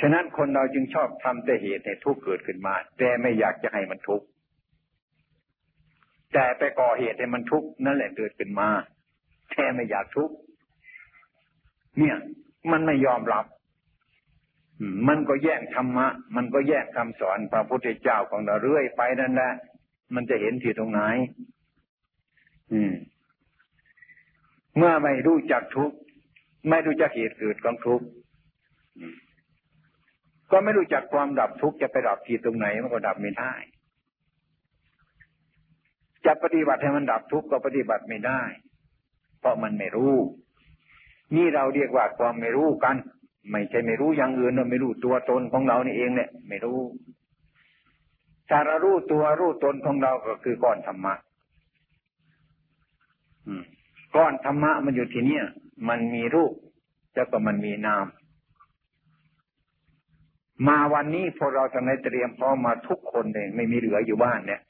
[0.00, 4.26] ฉะนั้นคนเราจึงชอบทำแต่เหตุให้ทุกข์เกิดขึ้นมา แต่ไม่อยากจะให้มันทุกข์
[6.32, 8.68] แต่ไปก่อเหตุให้มันทุกข์นั่นแหละเกิดขึ้นมา
[9.52, 10.34] แค่ไม่อยากทุกข์
[11.98, 12.16] เนี่ย
[12.70, 13.44] มันไม่ยอมรับ
[15.08, 19.52] มันก็แย่งธรรมะ มันก็แย่งคำสอนพระพุทธเจ้าของเราเรื่อยไปนั่นแหละ
[20.14, 21.00] มันจะเห็นที่ตรงไหน
[22.72, 22.92] อืม
[24.76, 25.96] เมื่อไม่รู้จักทุกข์
[26.68, 28.06] ไม่รู้จักเหตุเกิดของทุกข์
[30.50, 33.52] ก็ไม่รู้จักความดับทุกข์จะไปดับที่ตรงไหนมันก็ดับไม่ได้
[36.28, 38.42] จะปฏิบัติให้มันดับทุกข์ก็ปฏิบัติไม่ได้
[39.40, 40.14] เพราะมันไม่รู้
[41.34, 42.96] นี่เราเรียกว่าความไม่รู้กัน
[43.50, 46.80] ไม่ใช่ไม่รู้อย่างอื่นเราไม่รู้ตัวตนของเรานี่เองเนี่ยไม่รู้
[48.50, 51.14] ถ้าเรารู้ตัวรู้ตนของเราก็คือก้อนธรรมะ
[54.16, 55.40] ก้อนธรรมะมันอยู่ที่นี่
[55.88, 56.52] มันมีรูป
[57.14, 58.06] แล้วก็มันมีนาม
[60.66, 64.60] มาวันนี้พวกเราทำในเตรียมพร้อมมาทุกคนเลยไม่มีเหลืออยู่บ้านเนี่ย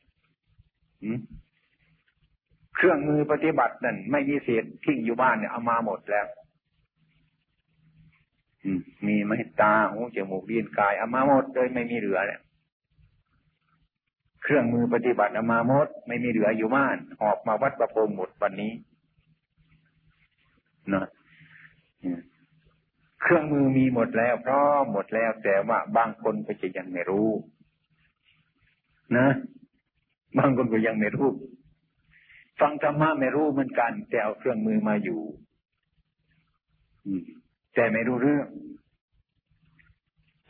[2.78, 6.26] เครื่องมือปฏิบัตินั่นไม่มีเศษทิ้งอยู่บ้านเนี่ยเอามาหมดแล้ว
[9.06, 12.40] มีไหมตาหูจมูกลิ้นกายเอามาหมดเลยไม่มีเหลือเนี่ย
[14.42, 18.72] เครื่องมือปฏิบัติเอามาหมด ไม่มีเหลืออยู่บ้าน ออกมาวัดประพรมหมดวันนี้
[20.92, 21.04] นะ
[23.22, 27.28] เครื่องมือมีหมดแล้ว พร้อมหมดแล้วแต่ว่าบางคนก็จะยังไม่รู้
[29.16, 29.28] นะ
[30.38, 31.28] บางคนก็ยังไม่รู้
[32.60, 35.20] ฟังธรรมะไม่รู้เหมือนกัน แต่เอาเครื่องมือมาอยู่
[37.74, 38.46] แต่ไม่รู้เรื่อง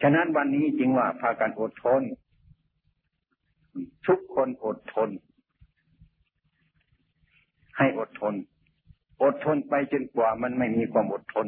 [0.03, 2.03] ฉะนั้นวันนี้จริงว่าพากันอดทน
[4.07, 5.11] ทุกคนอดทน
[7.79, 8.35] ให้อดทน
[9.23, 11.47] อดทนไปจนกว่ามันไม่มีความอดทน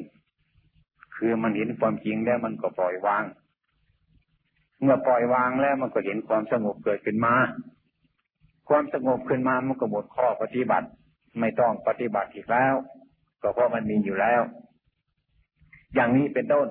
[1.16, 3.25] คือมันเห็นความจริงแล้วมันก็ปล่อยวาง
[4.83, 7.35] เมื่อปล่อยวางแล้วมันก็เห็นความสงบเกิดขึ้นมา
[8.68, 10.88] ความสงบขึ้นมามันก็หมดข้อปฏิบัติ
[11.40, 12.75] ไม่ต้องปฏิบัติอีกแล้ว
[13.42, 14.42] ก็เพราะมันมีอยู่แล้ว
[15.94, 16.68] อย่างนี้เป็นต้น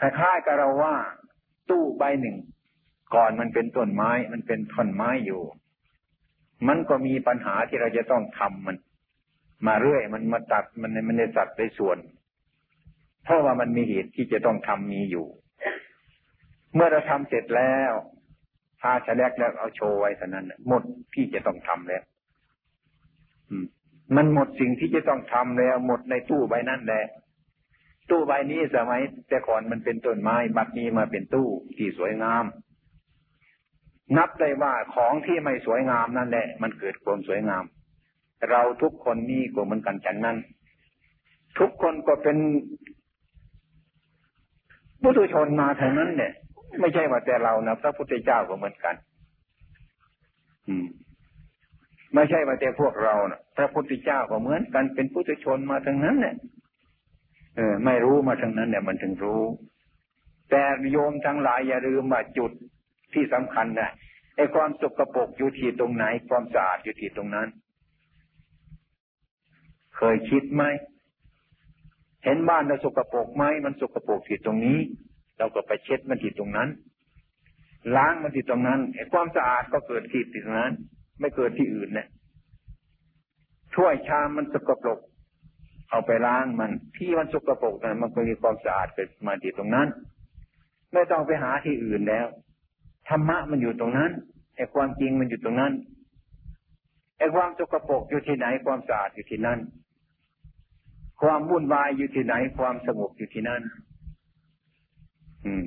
[0.00, 0.94] คล้ายๆกับเราว่า
[1.70, 2.36] ตู้ใบหนึ่ง
[3.14, 5.42] ก่อนมันเป็นต้นไม้ มันเป็นท่อนไม้อยู่
[6.68, 8.76] มันก็มีปัญหาที่เราจะต้องทำมัน
[9.66, 11.98] มาเรื่อยมันมาตัดมันมันได้ตัดไปส่วน
[13.24, 15.26] เพราะว่ามันมีเหตุที่จะต้องทำมีอยู่
[16.74, 17.92] เมื่อเราทำเสร็จแล้ว
[18.82, 20.82] พาฉลกแล้วเอาโชว์ไว้เท่านั้นหมด
[21.14, 22.02] ที่จะต้องทำแล้ว
[24.16, 27.04] มันหมดสิ่งที่จะต้องทำแล้ว หมดในตู้ใบนั้นแหละ
[28.10, 32.44] ตู้ใบนี้สมัย แต่ก่อนมันเป็นต้นไม้ บัดนี้มาเป็นตู้ที่สวยงาม
[34.16, 37.64] นับได้ว่าของที่ไม่สวยงามนั่นแหละ มันเกิดความสวยงาม
[38.50, 40.38] เราทุกคนนี่ก็เหมือนกันฉันนั้น
[41.58, 42.36] ทุกคนก็เป็น
[45.02, 46.32] พุทุชนมาเท่านั้นเนี่ย
[46.80, 48.94] ไม่ใช่ว่าแต่เรานะพระพุทธเจ้าก็เหมือนกัน
[50.68, 50.86] อืม
[52.14, 56.36] ไม่ใช่ว่าแต่พวกเรานะพระพุทธเจ้าก็เหมือนกันเป็นพุทุชนมาทั้งนั้นเนี่ย
[57.56, 59.42] เออ ไม่รู้มาทั้งนั้นเนี่ยมันถึงรู้
[60.50, 62.50] แต่โยมทั้งหลายอย่าลืมว่าจุด
[63.14, 63.90] ที่สำคัญนะ
[64.36, 67.48] ไอ้ความสกปรกอยู่ที่ตรงไหน ความสะอาดอยู่ที่ตรงนั้น
[69.96, 70.62] เคยคิดไหม
[72.24, 74.78] เห็นบ้านเราสกปรกไหมมันสกปรกที่ตรงนี้
[75.38, 76.68] เราก็ไปเช็ดมันที่ตรงนั้น
[77.96, 80.72] ล้างมันที่ตรงนั้นไอ้ความสะอาดก็เกิดที่ตรงนั้น
[81.20, 82.08] ไม่เกิดที่อื่นเนี่ย
[83.74, 85.00] ถ้วยชามมันสกปรก
[85.90, 89.88] เอาไปล้างมันที่มันสกปรกนั้นมันก็มีความสะอาดเกิดมาที่ตรงนั้น
[90.92, 92.26] ไม่ต้องไปหาที่อื่นแล้ว
[93.08, 94.10] ธรรมะมันอยู่ตรงนั้น
[94.56, 95.72] ไอ้ความจริงมันอยู่ตรงนั้น
[97.18, 99.58] ไอ้ความสกปรกอยู่ที่ไหนความสะอาดอยู่ที่นั่น
[101.22, 103.62] ความวุ่นวายอยู่ที่ไหนความสงบอยู่ที่นั่น
[105.46, 105.64] อืม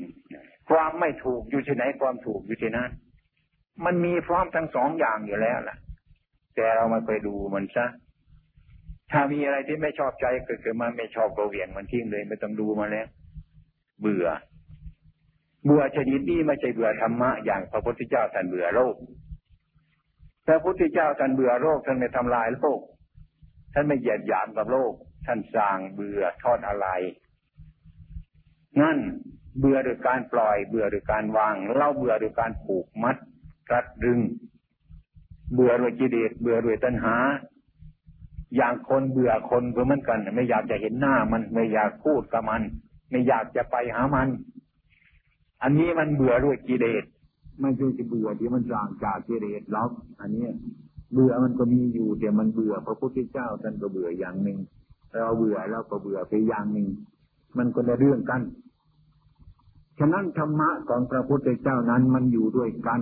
[0.69, 2.89] ความไม่ถูกอยู่ที่ไหนความถูกอยู่ที่นั่น
[3.85, 5.77] มันมีพร้อมทั้งสองอย่างอยู่แล้วล่ะ
[6.55, 7.85] แต่เรามาไปดูมันซะ
[9.11, 13.07] ถ้ามีอะไรที่ไม่ชอบใจเกิดขึ้นมาไม่ชอบก็เวียงมันทิ้งเลยไม่ต้องดูมาแล้ว
[14.01, 14.27] เบื่อ
[15.65, 18.95] เบื่อชนิดนี้ไม่ใช่เบื่อธรรมะอย่างพระพุทธเจ้าท่านเบื่อโลก
[20.47, 22.81] พระพุทธเจ้าท่านเบื่อโลกท่านไม่ทำลายโลก
[23.73, 24.93] ท่านไม่เหยียดหยามกับโลก
[25.25, 26.87] ท่านสร้างเบื่อทอดอะไร
[28.81, 28.97] นั่น
[29.59, 33.15] เบื่อโดยการปล่อย เบื่อโดยการวาง เล่าเบื่อโดยการผูกมัด
[33.71, 34.19] รัดดึง
[35.53, 37.15] เบื่อโดยกิเลสเบื่อโดยตัณหา
[38.55, 42.61] อย่างคนเบื่อคนก็เหมือนกัน ไม่อยากจะเห็นหน้ามันไม่อยากพูดกับมัน
[43.09, 44.27] ไม่อยากจะไปหามัน
[45.63, 47.03] อันนี้มันเบื่อด้วยกิเลส
[47.61, 50.47] ไม่ใช่จะเบื่อที่มันจางจากกิเลสล็อกอันนี้
[51.13, 54.57] เบื่อมันก็มีอยู่แต่มันเบื่อพระพุทธเจ้าท่านก็เบื่ออย่างหนึ่ง
[55.11, 56.87] เราเบื่อเราก็เบื่อไปอย่างหนึ่ง
[57.57, 58.41] มันก็ละเรื่องกัน
[59.99, 63.01] ฉะนั้นธรรมะของพระพุทธเจ้านั้นมันอยู่ด้วยกัน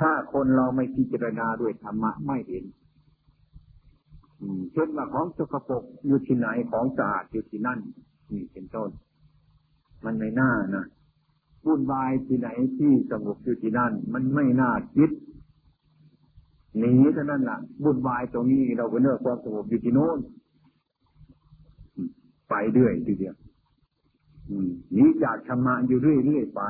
[0.00, 2.64] ถ้าคนเราไม่พิจารณาด้วยธรรมะไม่เห็น
[4.72, 7.78] เช่นว่าของสกปรกอยู่ที่ไหนของสะอาดอยู่ที่นั่น
[8.32, 8.90] นี่เป็นต้น
[10.04, 10.86] มันไม่น่านะ
[11.66, 15.10] วุ่นวายที่ไหนที่สงบอยู่ที่นั่น มันไม่น่าคิด
[16.78, 20.18] หนีเท่านั้นละ่ะวุ่นวายตรงนี้เราก็เนื้อความสงบอยู่ที่โน้น
[22.48, 23.34] ไปเรื่อยทีเดียว
[24.92, 26.62] หนีจากธรรมะอยู่เรื่อยๆไป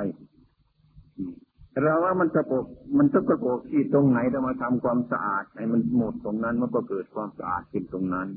[1.83, 2.65] เราว่ามันสกปก
[2.99, 8.29] มันสกปรกที่ตรงไหนเรามาทำความสะอาดให้มันหมดตรงนั้นมันก็เกิดความสะอาดขึ้นตรงนั้น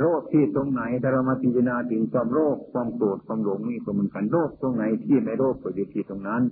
[0.00, 6.42] โรคที่ตรงไหนถ้าเรามาพิจารณาถึงความโรคความโกรธความหลงนี่ก็เหมือนกันโรคตรงไหนที่ไม่โรคก็อยู่ที่ตรงนั้น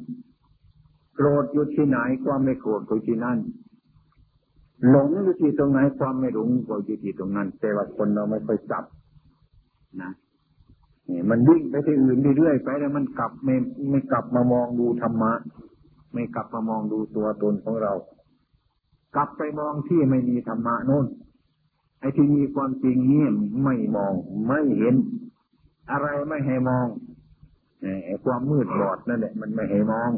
[1.14, 3.38] โกรธอยู่ที่ไหนความไม่โกรธก็อยู่ที่นั่น
[4.88, 8.84] หลงอยู่ที่ตรงไหนความไม่หลงก็อยู่ที่ตรงนั้นแต่ว่าคนเราไม่ค่อยจับ
[10.02, 10.12] นะ
[11.10, 13.54] นี่มันวิ่งไปที่อื่นเรื่อยๆไปแล้วมันกลับไม่
[13.90, 15.32] ไม่กลับมามองดูธรรมะ
[16.12, 17.92] ไม่กลับมามองดูตัวตนของเรา
[19.16, 21.06] กลับไปมองที่ไม่มีธรรมะโน่น
[22.00, 23.26] ไอ้ที่มีความจริงนี่
[23.64, 24.12] ไม่มอง
[24.48, 24.94] ไม่เห็น
[25.90, 26.86] อะไรไม่ให้มอง
[28.06, 30.10] ไอ้ความมืดบอดนั่นแหละมันไม่ให้มอง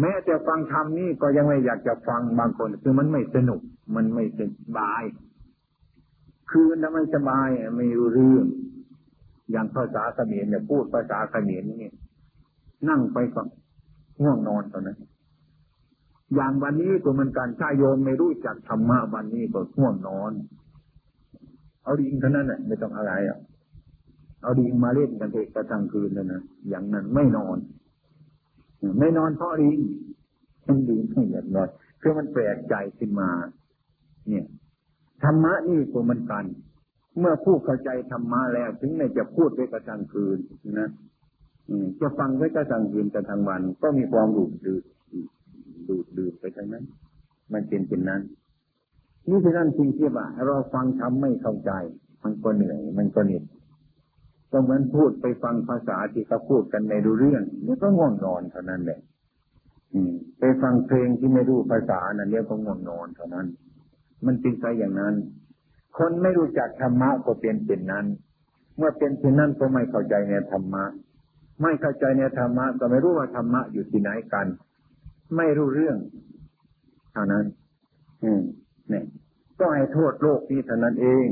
[0.00, 3.60] แม้จะฟังธรรมนี่ก็ยังไม่อยากจะฟังบางคน คือมันไม่สนุก
[3.96, 4.40] มันไม่ส
[4.78, 5.02] บาย
[6.50, 8.46] คืนทำไมสบายไม่รู้เรื่อง
[9.50, 11.90] อย่างภาษาเขมรเนี่ยพูดภาษาเขมรนี่
[12.88, 13.42] นั่งไปก็
[14.22, 14.98] ง่วงนอนตอนนั้น
[16.34, 20.32] อย่างวันนี้ก็เหมือนกันถ้าโยมไม่รู้จักธรรมะวันนี้ก็ง่วงนอน
[21.84, 23.38] เอาดิงเท่านั้นแหละไม่ต้องอะไรอะ
[24.42, 27.58] เอาดิงมาเล่นกันเถอะกระทั่งคืนเลยนะอย่างนั้นไม่นอน
[29.00, 29.78] ไม่นอนเพราะดิง
[30.66, 31.68] มันดิงไม่อยากนอน
[32.00, 33.28] คือมันแปลกใจขึ้นมา
[34.28, 34.46] เนี่ย
[35.22, 36.44] ธรรมะนี่ก็มันกัน
[37.18, 40.38] เมื่อผู้เข้าใจธรรมะแล้ว ถึงแม้จะพูดไปกระทั่งคืน
[40.80, 40.90] นะ
[42.00, 44.84] จะฟังไว้กระทั่งคืนกระทั่งวัน ก็มีความดูดดื่ม
[45.88, 46.84] ดูดดื่มไปทั้งนั้น
[47.52, 48.22] มันเป็นเป็นนั้น
[49.28, 51.72] นี่คือนั่นจริงที่ว่าเราฟังทำไม่เข้าใจ
[52.24, 53.44] มันก็เหนื่อย มันก็เหน็ด
[54.52, 59.00] ก็เหมือนพูดไปฟังภาษาที่เขาพูดกันในดูเรื่องนี่ก็ง่วงนอนเท่านั้นแหละ
[60.38, 63.46] ไปฟังเพลงที่ไม่รู้ภาษานั่นเรียกว่าง่วงนอนเท่านั้น
[64.26, 65.14] มันเป็นไปอย่างนั้น
[65.98, 68.06] คนไม่รู้จักธรรมะก็เป็นเป็นนั้น
[68.76, 70.84] เมื่อเป็นเช่นนั้นก็ไม่เข้าใจในธรรมะ
[71.62, 74.46] ไม่เข้าใจในธรรมะก็ไม่รู้ว่าธรรมะอยู่ที่ไหนกัน
[75.36, 75.96] ไม่รู้เรื่อง
[77.12, 77.44] เท่านั้น
[78.24, 78.42] อืม
[78.88, 79.04] เนี่ย
[79.60, 81.26] ก็ให้โทษโลกนี้เท่านั้นเอง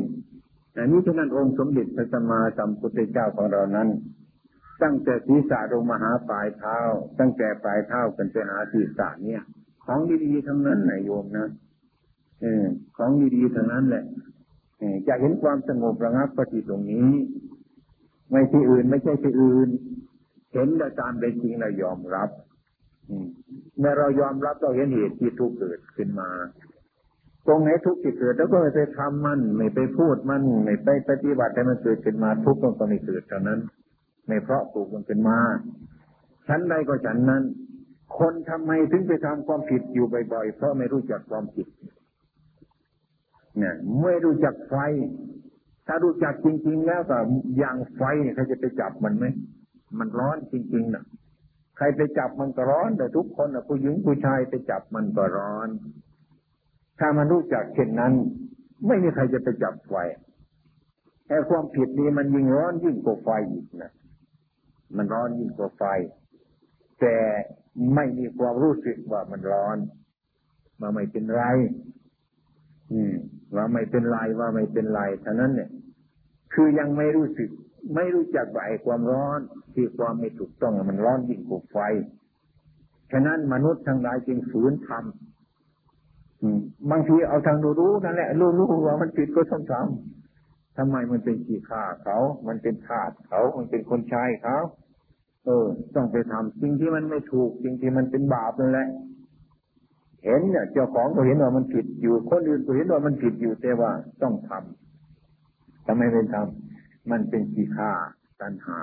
[0.76, 3.88] อันนี้ฉะนั้นองค์สมเด็จพระสัมมาสัมพุทธเจ้าของเรานั้น
[4.82, 6.78] ตั้งแต่ศีรษะลงมาหาปลายเท้า
[7.18, 9.42] ตั้งแต่ปลายเท้ากันไปหาศีรษะเนี่ย
[9.84, 11.48] ของดีๆทั้งนั้นนายโยมนะ
[12.42, 12.44] อ
[12.96, 14.04] ของดีๆทั้งนั้นแหละ
[15.08, 17.10] จะเห็นความสงบระงับปฏิตรงนี้
[18.30, 19.68] ไม่ที่อื่นไม่ใช่ที่อื่น
[20.52, 22.28] เห็นแต่ตามเป็นจริงเรายอมรับ
[23.78, 26.30] เมื่อเรายอมรับเราเห็นเหตุที่ทุกข์เกิดขึ้นมา
[27.46, 33.60] ตรงไหนทุกที่เกิดแล้วก็ไม่ไปทำมัน ไม่ไปพูดมัน ไม่ไปปฏิบัติให้มันเกิดขึ้นมาทุกข์มันก็ไม่เกิดเท่านั้น
[34.26, 35.38] ไม่เพราะปลูกมันขึ้นมา
[36.48, 37.42] ชั้นใดก็ฉันนั้น
[38.18, 41.66] คนทำไมถึงไปทำความผิดอยู่บ่อยๆเพราะไม่รู้จักความผิด
[43.58, 44.74] เนี่ยไม่รู้จักไฟ
[45.86, 47.18] ถ้ารู้จักจริง ๆ แล้วก็
[47.58, 48.02] อย่างไฟ
[48.34, 49.24] ใครจะไปจับมันไหม
[49.98, 51.04] มันร้อนจริงๆนะ
[51.76, 55.68] ใครไปจับมันก็ร้อนแต่ทุกคนนะผู้หญิงผู้ชายไปจับมันก็ร้อน
[56.98, 58.12] ถ้ามันรู้จักเช่นนั้น
[58.86, 59.94] ไม่มีใครจะไปจับไฟ
[61.26, 63.92] แต่ความผิดนี้มันยิ่งร้อนยิ่งกว่าไฟอีกนะ
[64.96, 65.82] มันร้อนยิ่งกว่าไฟ
[67.00, 67.16] แต่
[67.94, 69.76] ไม่มีความรู้สึกว่ามันร้อน
[70.80, 71.42] มาไม่เป็นไร
[72.92, 73.14] อืม
[73.56, 75.70] ว่าไม่เป็นไรว่าไม่เป็นไรเท่านั้นเนี่ย
[76.54, 77.50] คือยังไม่รู้สึก
[77.94, 79.40] ไม่รู้จักว่าไอ้ความร้อน
[79.74, 81.78] ที่ความไม่ถูกต้องมันร้อนยิ่งกว่าไฟ
[83.12, 94.58] ฉะนั้นมนุษย์ทั้งหลายจึงฝืนทำบางทีเอาทางรู้รู้นั่นแหละรู้รู้ว่ามันผิดก็ต้องทำทำไมมันเป็นขี้ข้าเขา มันเป็นทาสเขา มันเป็นคนใช้เขา
[95.46, 98.88] เออ ต้องไปทำสิ่งที่มันไม่ถูกสิ่งที่มันเป็นบาปนั่นแหละ
[100.24, 103.90] เห็นเนี่ยเจ้าของก็เห็นว่ามันผิดอยู่ คนอื่นก็เห็นว่ามันผิดอยู่แต่ว่า
[104.22, 107.92] ต้องทำทำไมไม่ทำมันเป็นขี้ข้า
[108.40, 108.78] ตัณหา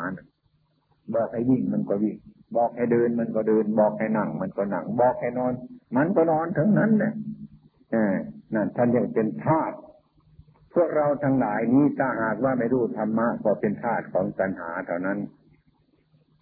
[1.16, 2.18] บอกให้วิ่งมันก็วิ่ง
[2.56, 5.54] บอกให้เดินมันก็เดิน บอกให้นั่ง มันก็นั่ง บอกให้นอน
[5.98, 7.14] มันก็นอนทั้งนั้นเนี่ย
[8.54, 9.76] นั่นท่านยังเป็นธาตุ
[10.74, 15.20] พวกเราทั้งหลายนี้ถ้าหากว่าไม่รู้ธรรมะก็เป็นธาตุของตัณหาเท่านั้น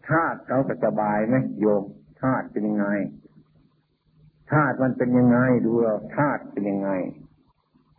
[0.10, 1.84] ธาตุเขาสบายไหมโยม
[2.22, 2.88] ธาตุเป็นยังไง
[4.52, 6.90] ธาตุมันเป็นยังไงดูเราธาตุเป็นยังไง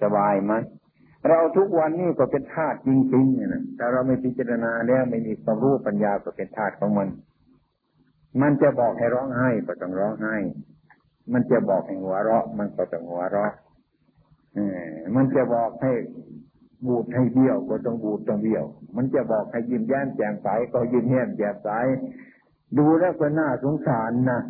[0.03, 0.53] สบายไหม
[1.29, 7.09] เราทุกวันนี้ก็เป็นธาตุจริงๆเนี่ยนะแต่เราไม่พิจารณาแล้วไม่มีความรู้ปัญญาก็เป็นธาตุของมัน
[8.41, 10.37] มันจะบอกให้ร้องไห้ก็ต้องร้องไห้
[11.33, 13.53] มันจะบอกให้หัวเราะ มันก็ต้องหัวเราะ
[15.17, 15.93] มันจะบอกให้
[16.87, 18.65] บูดให้เบี้ยวก็ต้องบูดต้องเบี้ยว
[18.97, 21.71] มันจะบอกให้ยิ้มแย้มแจ่มใสก็ยิ้มแย้มแจ่มใส
[22.79, 24.41] ดูแล้วก็น่าสงสารนะ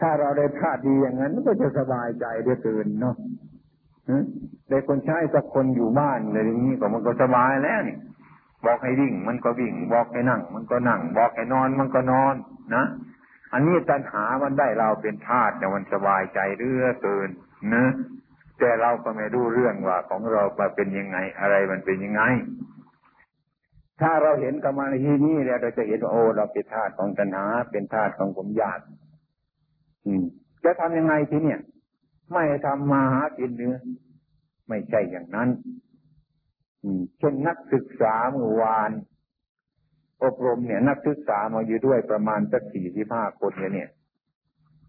[0.00, 3.16] ถ้าเราได้ธาตุดีอย่างนั้นก็จะสบายใจได้ตื่นเนาะ
[4.68, 7.96] ได้คนใช้สักคนอยู่บ้านอะไรอย่างนี้ก็มันก็สบายแล้วนี่
[8.66, 12.34] บอกให้วิ่ง มันก็วิ่ง บอกให้นั่ง มันก็นั่ง บอกให้นอน มันก็นอน
[12.74, 12.84] นะ
[13.52, 17.28] อันนี้ตัณหามันได้เราเป็นธาตุแต่มันสบายใจเรื่อเกิน
[17.74, 17.84] นะ
[18.58, 20.42] แต่เราก็ไม่รู้เรื่องว่าของเรา
[20.76, 22.22] เป็นยังไงอะไรมันเป็นยังไง
[24.00, 24.96] ถ้าเราเห็นกรรมฐาน
[25.26, 28.84] นี้แล้วเราจะเห็นว่าโอ้เราเป็นธาตุของตัณหา เป็นธาตุของผมญาติ
[30.64, 31.60] จะทำยังไงทีเนี่ย
[32.32, 33.76] ไม่ทำมาหากินเนื้อ
[34.68, 35.48] ไม่ใช่อย่างนั้น
[37.18, 38.90] เช่นนักศึกษาเมื่อวาน
[40.24, 43.90] อบรมเนี่ย นักศึกษามาอยู่ด้วยประมาณสักสี่สิบห้าคนเนี่ย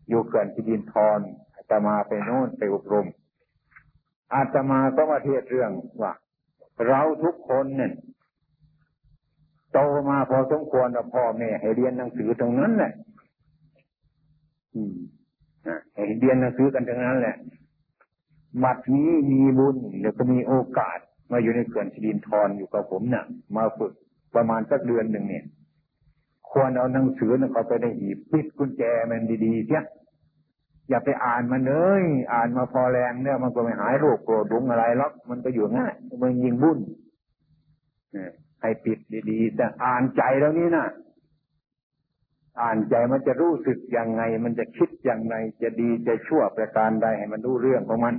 [0.10, 1.20] อยู่เกินพิดินทร
[1.56, 3.08] อาตมาไปโน่นไปอบรม
[4.34, 6.14] อาตมาก็มาเทศเรื่องว่า
[6.88, 7.94] เราทุกคนเนี่ย
[9.74, 12.94] โตมาพอสมควรแล้วพ่อแม่ให้เรียนหนังสือตรงนั้นแหละ
[16.20, 17.36] เรียนหนังสือกันทั้งนั้นแหละ
[18.64, 21.00] บัดนี้มีบุญเดี๋ยวก็มีโอกาส
[21.32, 23.94] มาอยู่ในเขื่อนสิรินทรอยู่กับผมเนะ่ะ มาฝึก
[24.36, 25.46] ประมาณสักเดือนหนึ่งเนี่ย
[26.52, 29.84] ควรเอาหนังสือนั่นเขาไปได้หีบปิดกุญแจมันดีๆเสีย
[30.90, 32.04] อย่าไปอ่านมันเลย
[32.34, 36.80] อ่านมาพอแรงเนี่ยมันก็ไม่หายโรคโกรธดุงอะไรหรอกมันก็อยู่ง่ายมันยิงบุญ
[38.62, 39.00] ให้ปิด
[39.30, 40.86] ดีๆแต่อ่านใจแล้วนี่นะ
[42.62, 48.16] อ่านใจมันจะรู้สึกยังไง มันจะคิดยังไง จะดีจะชั่วประการใดให้มันรู้เรื่องของมัน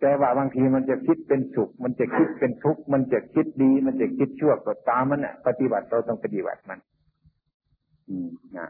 [0.00, 6.78] แต่ว่าบางทีมันจะคิดเป็นสุข มันจะคิดเป็นทุกข์ มันจะคิดดี มันจะคิดชั่วก็ตามมันอะ ปฏิบัติเราต้องปฏิบัติมัน
[8.08, 8.28] อืม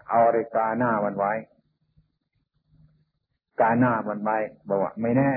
[0.08, 1.32] เอาอะไรกาหน้ามันไว้
[3.60, 4.30] กาหน้ามันไป
[4.68, 5.32] บอกว่าไม่แน่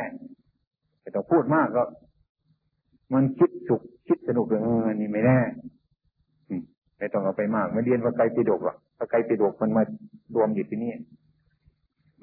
[1.01, 1.83] ไม่ต้องพูดมากก็
[3.13, 5.39] มันคิดสุขคิดสนุกเออนี่ไม่แน่
[6.97, 9.83] ไม่ต้องเอาไปมาก ไม่เรียนว่าไกลปิดกหรอก พระไกลปิดกมันมา
[10.35, 10.93] รวมอยู่ที่นี่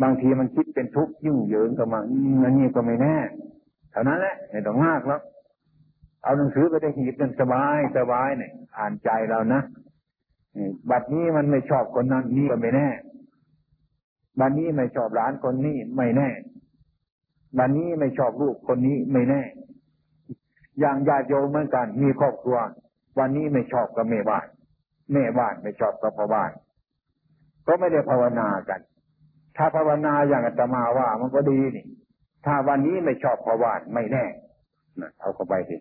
[0.03, 2.01] บางทีมันคิดเป็นทุกข์ยุ่งเหยิงกับมา
[2.45, 3.17] อันนี้ก็ไม่แน่
[3.91, 5.21] เท่านั้นแหละไม่ต้องมากแล้ว
[6.23, 9.61] เอาหนังสือไปได้หีบกันสบายสบายเนี่ยอ่านใจเรานะ
[10.91, 12.89] บัดนี้มันไม่ชอบคนนั้นนี่ก็ไม่แน่
[14.41, 16.29] บันนี้ไม่ชอบหลานคนนี้ไม่แน่
[17.59, 19.43] บันนี้ไม่ชอบลูกคนนี้ไม่แน่
[20.81, 22.59] อย่างญาติโยมเหมือนกันมีครอบครัว
[23.19, 24.47] วันนี้ไม่ชอบกับแม่บ้าน
[25.13, 26.51] แม่บ้านไม่ชอบกับพ่อบ้าน
[27.67, 28.81] ก็ไม่ได้ภาวนากัน
[29.57, 31.87] ถ้าภาวนาอย่างอาตมาว่ามันก็ดีนี่
[32.47, 34.25] ถ้าวันนี้ไม่ชอบพ่อบ้านไม่แน่
[35.01, 35.77] นะเอาเข้าไปสิ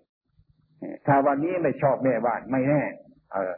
[1.08, 2.82] ถ้าวันนี้ไม่ชอบแม่บ้านไม่แน่
[3.32, 3.54] เออ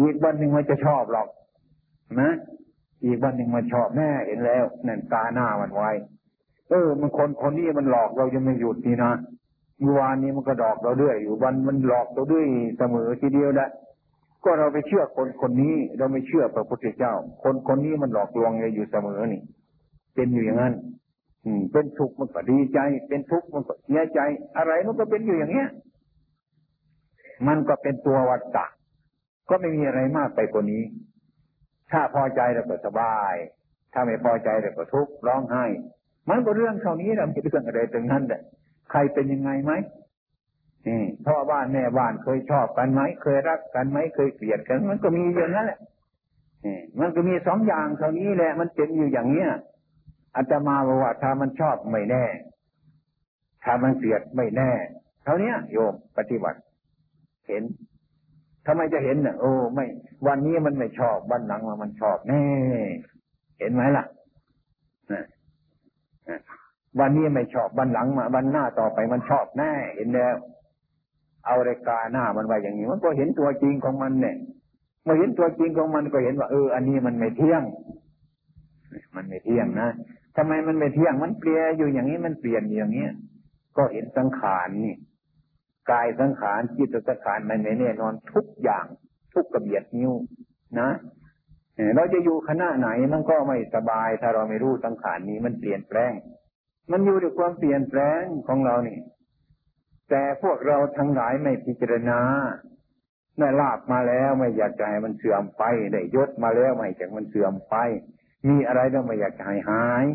[0.00, 1.28] อีกวันหนึ่งมันจะชอบหรอก
[2.20, 2.30] นะ
[3.04, 5.90] อีกวันหนึ่งมันชอบแน่เห็นแล้วนั่นตาหน้ามันไว้
[6.70, 9.12] เออ มันคนคนนี้มันหลอกเรายังไม่หยุดนี่นะ
[9.80, 12.44] เมื่อวานนี้มันก็ดอกเราด้วยอยู่วันมันหลอกเราด้วย
[12.78, 13.68] เสมอทีเดียวแหละ
[14.44, 19.42] ก็เราไปเชื่อคนคนนี้ เราไม่เชื่อพระพุทธเจ้า คนคนนี้มันหลอกลวงเราอยู่เสมอนี่
[20.14, 20.74] เป็นอยู่อย่างนั้น
[21.44, 22.78] อืม เป็นสุขมันก็ดีใจ
[23.08, 24.20] เป็นทุกข์มันก็เสียใจ
[24.56, 25.68] อะไรมันก็เป็นอยู่อย่างเนี้ย
[27.48, 28.66] มันก็เป็นตัววัฏฏะ
[29.48, 30.84] ก็ไม่มีอะไรมากไปกว่านี้
[31.92, 33.34] ถ้าพอใจเราก็สบาย
[33.92, 35.64] ถ้าไม่พอใจเราก็ทุกข์ร้องไห้
[36.30, 38.40] มันก็เรื่องเท่านี้เราจะเรื่องอะไรตรงนั้นแหละ
[38.90, 39.72] ใครเป็นยังไงไหม
[40.86, 45.80] นี่พ่อบ้านแม่บ้านเคยชอบกันไหมเคยรักกันไหมเคยเกลียดกัน มันก็มีอย่างนั้นแหละ
[47.00, 49.50] มันก็มีสองอย่างเท่านี้แหละ มันเป็นอยู่อย่างเนี้ย
[50.36, 52.24] อาตมาบอกว่าถ้ามันชอบไม่แน่
[53.64, 54.70] ถ้ามันเกลียดไม่แน่
[55.24, 56.58] เท่านี้โยมปฏิบัติ
[57.48, 57.62] เห็น
[58.66, 59.86] ทำไมจะเห็นเนี่ยโอ้ไม่
[60.26, 62.44] วันนี้มันไม่ชอบ วันหลังมันชอบแน่
[63.58, 64.04] เห็นไหมล่ะ
[67.00, 70.34] วันนี้ไม่ชอบวันหลังมาวันหน้าต่อไปมันชอบแน่ เห็นแล้ว
[71.46, 74.36] เอารายกาหน้ามันไว้อย่างนี้ มันก็เห็นตัวจริงของมันเนี่ย
[75.04, 77.62] เมื่อเห็นตัวจริงของมันก็เห็นว่าเอออันนี้มันไม่เที่ยง
[79.16, 79.88] มันไม่เที่ยงนะ
[80.36, 83.12] ทำไมมันไม่เที่ยงมันเปลี่ยนอยู่อย่างนี้มันเปลี่ยนอย่างเนี้ย
[83.76, 84.96] ก็เห็นสังขารนี่
[85.90, 88.84] กายสังขารจิตสังขารมันไม่แน่นอนทุกอย่าง
[89.34, 90.12] ทุกกระเบียดนิ้ว
[90.80, 90.90] นะ
[91.96, 96.12] เราจะอยู่คณะไหนมันก็ไม่สบาย ถ้าเราไม่รู้สังขารนี้มันเปลี่ยนแปลง
[96.90, 98.98] มันอยู่ด้วยความเปลี่ยนแปลงของเรานี่
[100.14, 102.20] แต่พวกเราทั้งหลายไม่พิจารณา
[103.38, 107.76] ได้ลาบมาแล้วไม่อยากจะให้มันเสื่อมไปได้ยศมาแล้วไม่อยากมันเสื่อมไป
[108.48, 110.06] มีอะไรแล้วไม่อยากจะให้หาย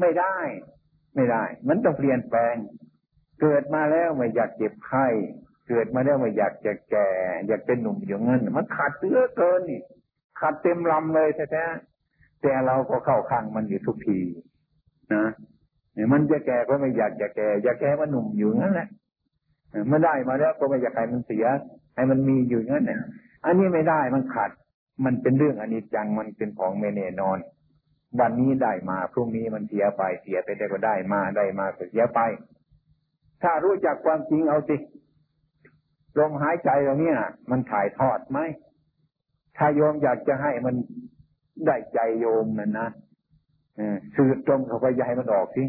[0.00, 0.36] ไม่ได้
[1.14, 2.56] ไม่ได้ มันต้องเปลี่ยนแปลง
[3.40, 5.06] เกิดมาแล้วไม่อยากเจ็บไข้
[5.68, 7.08] เกิดมาแล้วไม่อยากจะแก่
[7.46, 9.82] อยากเป็นหนุ่มอย่างนั้นมันขาดเสื้อเกินนี่
[10.40, 11.66] ขาดเต็มลำเลยแท้
[12.42, 14.20] แต่เราก็เข้าข้างมันอยู่ทุกที
[15.14, 15.26] นะ
[16.12, 18.88] มันจะแก่ก็ไม่อยากจะแก่อยากแก่มันหนุ่มอยู่งั้นแหละ
[19.86, 21.46] เมื่อได้มาแล้วก็ไม่อยากให้มันเสีย
[21.94, 22.98] ให้มันมีอยู่งั้นเนี่ย
[23.44, 24.50] อันนี้ไม่ได้มันขาด
[25.04, 27.38] มันเป็นเรื่องอนิจจังมันเป็นของไม่แน่นอน
[28.20, 32.20] วันนี้ได้มาพรุ่งนี้มันเสียไปเสียไปได้ก็ได้มาได้มาก็เสียไป
[33.42, 34.76] ถ้ารู้จักความจริงเอาสิ
[36.18, 37.12] ลมหายใจตรงนี้
[37.50, 38.38] มันถ่ายทอดไหม
[39.56, 40.74] ถ้าโยมอยากจะให้มัน
[41.66, 42.88] ได้ใจโยมนั่นนะ
[44.16, 45.64] สื่อตรงเขาไปยายมันออกสิ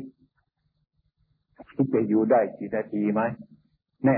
[1.76, 3.22] ที่จะอยู่ได้กี่นาทีไหม
[4.06, 4.18] แน่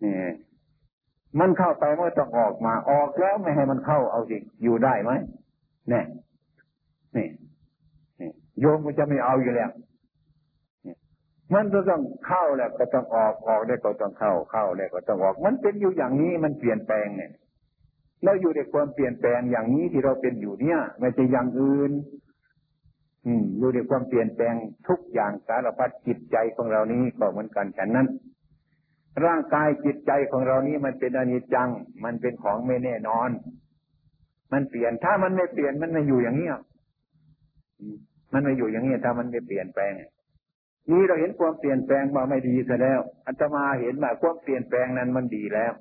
[0.00, 0.32] เนี่ย
[1.40, 5.12] มันเข้าไปเมื่อต้องออกมา ออกแล้วไม่ให้มันเข้าเอาสิอยู่ได้ไหม
[5.90, 6.02] แน่
[7.16, 7.28] นี่
[8.60, 9.70] โยมก็จะไม่เอาอยู่แล้ว
[11.54, 17.32] มันก็ต้องเข้าแล้วก็ต้องออกออกได้ก็ต้องเข้าเข้าได้ก็ต้องออก มันเป็นอยู่อย่างนี้มันเปลี่ยนแปลงเนี่ย
[18.24, 21.92] เราอยู่ในความเปลี่ยนแปลงอย่างนี้ที่เราเป็นอยู่เนี่ยไม่ใช่อย่างอื่น
[23.58, 24.54] อยู่ในความเปลี่ยนแปลง
[24.88, 28.08] ทุกอย่างสารพัดจิตใจของเรานี้ก็เหมือนกันฉันนั้น
[29.26, 31.68] ร่างกายจิตใจของเรานี้มันเป็นอนิจจัง
[32.04, 33.30] มันเป็นของไม่แน่นอน
[34.52, 36.50] มันเปลี่ยนถ้ามันไม่เปลี่ยนมันไม่อยู่อย่างนี้
[38.32, 39.92] มันไม่อยู่อย่างนี้ถ้ามันไม่เปลี่ยนแปลง
[40.90, 45.72] นี่เราเห็นความเปลี่ยนแปลงมาไม่ดีซะแล้วอัตมาเห็นว่าความเปลี่ยนแปลงนั้นมันดีแล้ว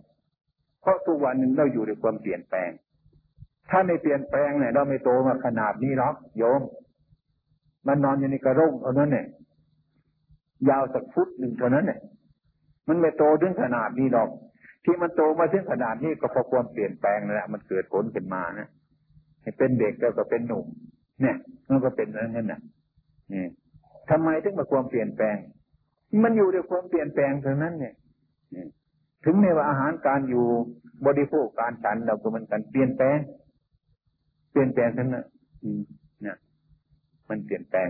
[0.82, 2.70] เพราะทุกวันนึงเราอยู่ในความเปลี่ยนแปลง
[3.70, 6.62] ถ้าไม่เปลี่ยนแปลงเนี่ยเราไม่โตมาขนาดนี้หรอกโยม
[7.88, 9.26] มันนอนอยู่ในกระร่งเท่านั้นเนี่ย
[10.70, 12.00] ยาวสักฟุตหนึ่งเท่านั้นเนี่ย
[12.88, 14.30] มันไม่โตถึงขนาดนี้หรอก
[14.86, 18.68] ที่มันโตมาถึงขนาดนี้ก็เพราะความเปลี่ยนแปลงนั่นแหละมันเกิดผลขึ้นมานะ
[19.58, 20.66] เป็นเด็กแล้วก็เป็นหนุ่ม
[21.22, 21.36] เนี่ย
[21.70, 22.62] มันก็เป็นอย่างนั้นน่ะ
[23.34, 23.46] นี่
[24.10, 25.36] ทำไมถึงมาความเปลี่ยนแปลง
[26.24, 27.94] มันอยู่ด้วยความเปลี่ยนแปลงเท่านั้น เนี่ย
[29.26, 30.46] ถึงในว่าอาหารการอยู่
[31.06, 33.20] บริโภคการฉันเราก็มันกันเปลี่ยนแปลง
[34.52, 35.26] เปลี่ยนแปลงทั้งนั้น
[36.22, 36.38] เนี่ย
[37.30, 37.90] มันเปลี่ยนแปลง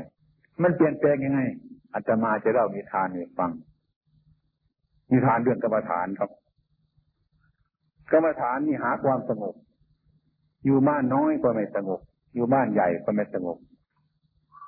[0.64, 1.42] มันเปลี่ยนแปลงยังไง
[1.94, 3.52] อาตมาจะเล่ามีทานให้ฟัง
[5.12, 6.30] มีทานเรื่องกรรมฐานครับ
[8.12, 9.56] กรรมฐานนี่หาความสงบ
[10.66, 12.00] อยู่บ้านน้อยก็ไม่สงบ
[12.36, 13.58] อยู่บ้านใหญ่ก็ไม่สงบ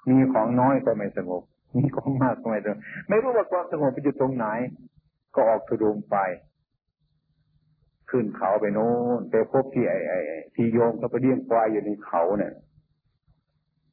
[0.10, 1.44] มีของน้อยก็ไม่สงบ
[1.78, 4.46] มีของมากก็ไม่สงบ ไม่รู้ว่าความสงบไปอยู่ตรงไหน
[5.36, 6.18] ก็ออกทุดงไป
[8.10, 10.20] ขึ้นเขาไปโน้นไปพบที่ไอ้ไอ้
[10.56, 12.54] ที่โยมเขาไปเลี้ยงควายอยู่ในเขาเนี่ย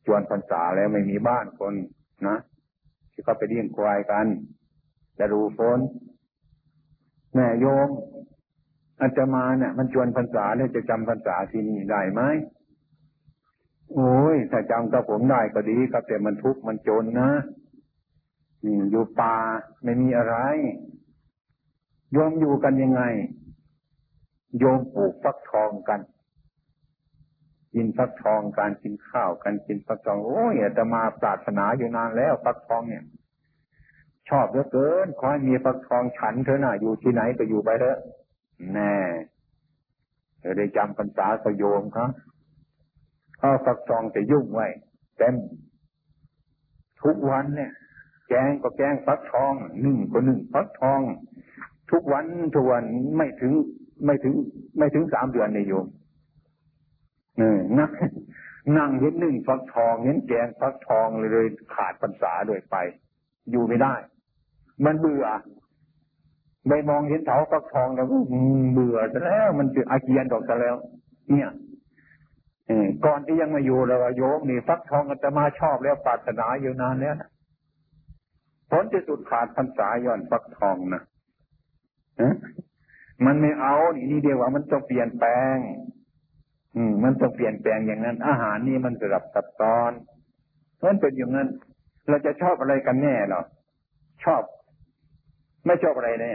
[0.08, 1.74] จวนพรรษาแล้วไม่มีบ้านคน
[2.28, 2.38] นะ
[3.12, 4.26] ที่เขาไปเลี้ยงควายกัน
[5.18, 5.78] จะดูฝน
[7.34, 7.88] แม่โยม
[9.00, 12.22] อาจมาเนี่ยมันชวนพรรษาเนี่ยจะจำพรรษาที่นี่ได้ไหม
[13.94, 17.30] โอ้ยถ้าจำกับผมได้ก็ดีครับแต่มันทุกข์มันจนนะ
[18.90, 19.36] อยู่ป่า
[19.82, 20.36] ไม่มีอะไร
[22.12, 23.02] โยมอยู่กันยังไง
[24.58, 26.00] โยมปลูกฟักทองกัน
[27.74, 33.04] กินฟักทองการกินข้าวกันกินฟักทองโอ้ยอาตมาปรารถนาอยู่นานแล้วฟักทองเนี่ย
[34.28, 37.98] ชอบเหลือเกินขอให้มีฟักทองฉันเถอะนะอยู่ที่ไหนก็อยู่ไปเถอะ
[38.74, 38.94] แน่
[40.40, 42.10] เดี๋ยวได้จำพรรษาสโยมครับ
[43.40, 44.66] ข้าฟักทองจะยุ่งไว้
[45.18, 45.34] เต็ม
[47.02, 47.72] ทุกวันเนี่ย
[48.28, 51.00] แกงก็แกงฟักทองหนึ่งก็หนึ่งฟักทอง
[51.90, 52.84] ทุกวันทุกวัน
[53.16, 53.52] ไม่ถึง
[54.04, 54.34] ไม่ถึง
[54.78, 55.86] ไม่ถึงสามเดือนในโยม
[57.38, 57.90] เออนั่ง
[58.76, 62.76] นั่งเห็นหนึ่งฟักทอง เห็นแกงฟักทองเลยเลยขาดพรรษาโดยไป
[63.50, 63.94] อยู่ไม่ได้
[64.84, 65.26] มันเบื่อ
[66.68, 68.06] ไปมองเห็นเถาฟักทองแล้ว
[68.72, 70.76] เบื่อซะแล้ว มันจะอาเกียนออกซะแล้ว
[71.30, 71.50] เนี่ย
[73.06, 77.30] ก่อนที่ยังมาอยู่เราโยมนี่ฟักทองอาตมาชอบแล้วปรารถนาอยู่นานแล้วนะ
[78.70, 81.02] ผลที่สุดขาดพรรษาย้อนฟักทองนะ
[83.26, 85.56] มันไม่เอานี่นี่เดียวว่ามันต้องเปลี่ยนแปลง
[86.76, 89.92] อืม มันต้องเปลี่ยนแปลงอย่างนั้น อาหารนี่มันสลับซับซ้อน
[90.84, 91.48] มันเป็นอย่างนั้น
[92.08, 93.42] เราจะชอบอะไรกันแน่หรอ
[94.24, 94.42] ชอบ
[95.66, 96.32] ไม่ชอบอะไรแน่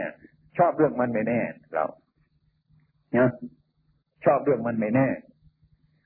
[0.58, 1.40] ชอบเรื่องมันไม่แน่
[1.74, 1.84] เรา
[3.12, 3.28] เนี่ย
[4.24, 5.08] ชอบเรื่องมันไม่แน่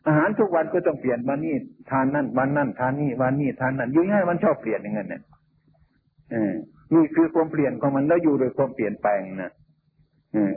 [0.07, 1.55] อาหารทุกวันก็ต้องเปลี่ยนวันนี้
[1.91, 5.23] ทานนั่นวันนั่นทานนี่วันนี้ทานนั่นยุ่งง่ายมันชอบเปลี่ยนอย่างนั้นเนี่ย
[6.95, 9.53] นี่คือความเปลี่ยนของมันแล้วอยู่โดยความเปลี่ยนแปลงนะ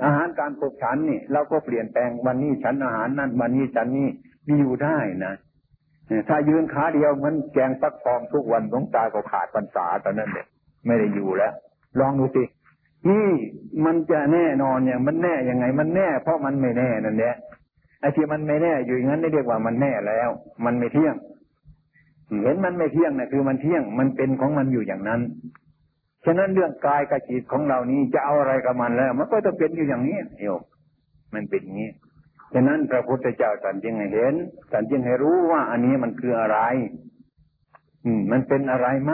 [0.03, 4.09] อาหารการปกฉันนี่เราก็เปลี่ยนแปลงวันนี้ฉันอาหารนั่นวันนี้ฉันนี่
[4.47, 5.33] มีอยู่ได้นะ
[6.29, 10.47] ถ้ายืนขาเดียวมันแกงฟักทองทุกวันหลวงตาก็ขาดพรรษาตอนนั้นเนี่ย
[10.85, 11.53] ไม่ได้อยู่แล้ว
[11.99, 12.43] ลองดูสิ
[13.09, 13.27] นี่
[13.85, 17.35] มันจะแน่นอนอย่างมันแน่ยังไง มันแน่ เพราะมันไม่แน่นั่นแหละ
[18.01, 20.29] ไอ้ที่มันไม่แน่อยู่อย่างนั้นเรียกว่ามันแน่แล้ว
[20.65, 21.15] มันไม่เที่ยง
[22.41, 25.21] เห็นมันไม่เที่ยงนะคือมันเที่ยง มันเป็นของมันอยู่อย่างนั้น
[26.25, 30.61] ฉะนั้นเรื่องกายกับจิตของเรานี้จะเอาอะไรกับมันแล้ว มันก็ต้องเป็นอยู่อย่างนี้โยม
[31.33, 31.91] มันเป็นอย่างนี้
[32.53, 34.33] ฉะนั้นพระพุทธเจ้าสันจึงให้เห็น
[34.71, 36.59] สันจึงให้รู้ว่าอันนี้มันคืออะไร
[38.05, 39.13] อืม มันเป็นอะไรไหม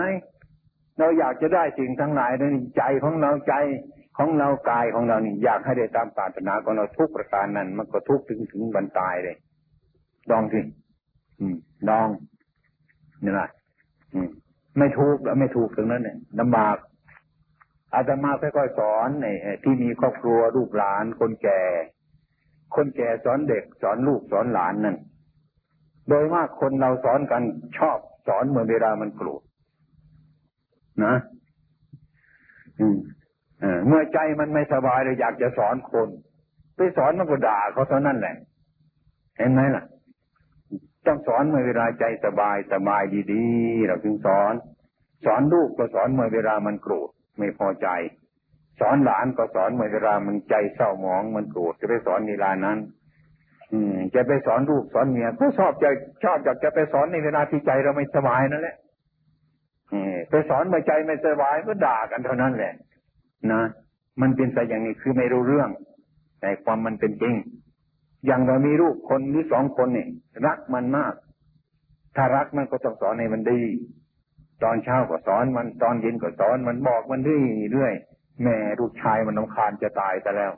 [0.99, 3.55] เราอยากจะได้สิ่งทั้งหลายนี่ใจของเราใจ
[4.17, 9.37] ของเรากายของเรานี่อยากให้ได้ตามปรารถนาของเราทุกประการนั้น มันก็ทุกถึงถึงบรรตายเลย
[10.31, 10.59] ลองสิ
[11.39, 11.55] อืม
[11.89, 12.07] ลอง
[13.23, 13.49] นี่แหละ
[14.13, 14.29] อืม
[14.79, 16.77] ไม่ถูกแล้วไม่ถูกตรงนั้นเนี่ยลำบาก
[17.93, 19.27] อาตมาค่อยๆสอนใน
[19.63, 21.61] ที่มีครอบครัวลูกหลานคนแก่
[22.75, 24.97] คนแก่สอนเด็กสอนลูกสอนหลานนั่น
[26.09, 27.43] โดยมากคนเราสอนกัน
[27.77, 29.41] ชอบสอนเมื่อเวลามันโกรธ
[31.05, 31.15] นะ
[33.87, 36.09] เมื่อใจมันไม่สบายเลยอยากจะสอนคน
[36.75, 38.35] ไปสอนมันก็ด่าเขาเท่านั้นแหละ
[39.37, 39.85] เห็นไหมล่ะ
[41.05, 44.53] ต้องสอนเมื่อเวลาใจสบายสบายดีๆ เราถึงสอน
[45.25, 47.87] สอนลูกก็สอนเมื่อเวลามันโกรธ ไม่พอใจ
[48.79, 52.77] สอนหลานก็สอนเมื่อเวลามันใจเศร้าหมองมันโกรธจะไปสอนเวลานั้น
[53.73, 55.89] อืม จะไปสอนลูกสอนเมียก็ชอบจะ
[56.23, 58.75] ชอบอยากจะไปสอนในเวลาที่ใจเราไม่สบายนั่นแหละ
[60.29, 62.73] ไปสอนเมาใจไม่สบายก็ด่ากันเท่านั้นแหละ
[63.51, 63.61] นะ
[64.21, 65.69] มันเป็นแต่อย่างนี้คือไม่รู้เรื่อง
[66.41, 67.35] แต่ความมันเป็นจริง
[68.25, 70.09] อย่างเรามีลูกคนหรือสองคนเนี่ย
[70.45, 71.13] รักมันมาก
[72.15, 73.59] ถ้ารักมันก็ต้องสอนให้มันดี
[74.63, 77.93] ตอนเช้าก็สอนมันตอนเย็นก็สอนมันบอกมันเรื่อยเรื่อย
[78.43, 80.53] แม่ลูกชายมันน้ำคาญจะตายแต่แล้ว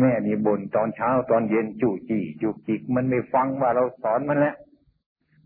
[0.00, 4.56] แม่มีบ่นตอนเช้าตอนเย็นจู่จีจุกจิก มันไม่ฟังว่าเราสอนมันแล้ว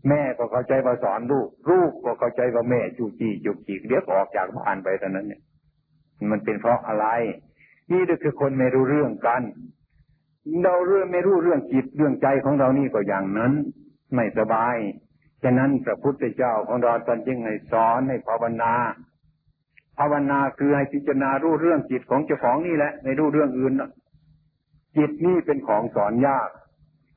[0.09, 5.41] แม่ก็เข้าใจว่าสอนลูก ลูกก็เข้าใจว่าแม่จู่จีจุกจิกเดี๋ยวออกจากบ้านไปตอนนั้นเนี่ย
[6.31, 7.07] มันเป็นเพราะอะไร
[7.91, 9.41] นี่ก็คือคนไม่รู้เรื่องกัน
[10.63, 13.51] เราเรื่องไม่รู้เรื่องจิตเรื่องใจของเรานี่ก็อย่างนั้น
[14.13, 14.75] ไม่สบาย
[15.43, 18.73] ฉะนั้นพระพุทธเจ้าของเราตอนจึงให้สอนให้ภาวนา
[19.97, 23.73] ภาวนาคือให้พิจารณารู้เรื่องจิตของเจ้าของนี่แหละไม่รู้เรื่องอื่น
[24.97, 26.49] จิตนี่เป็นของสอนยาก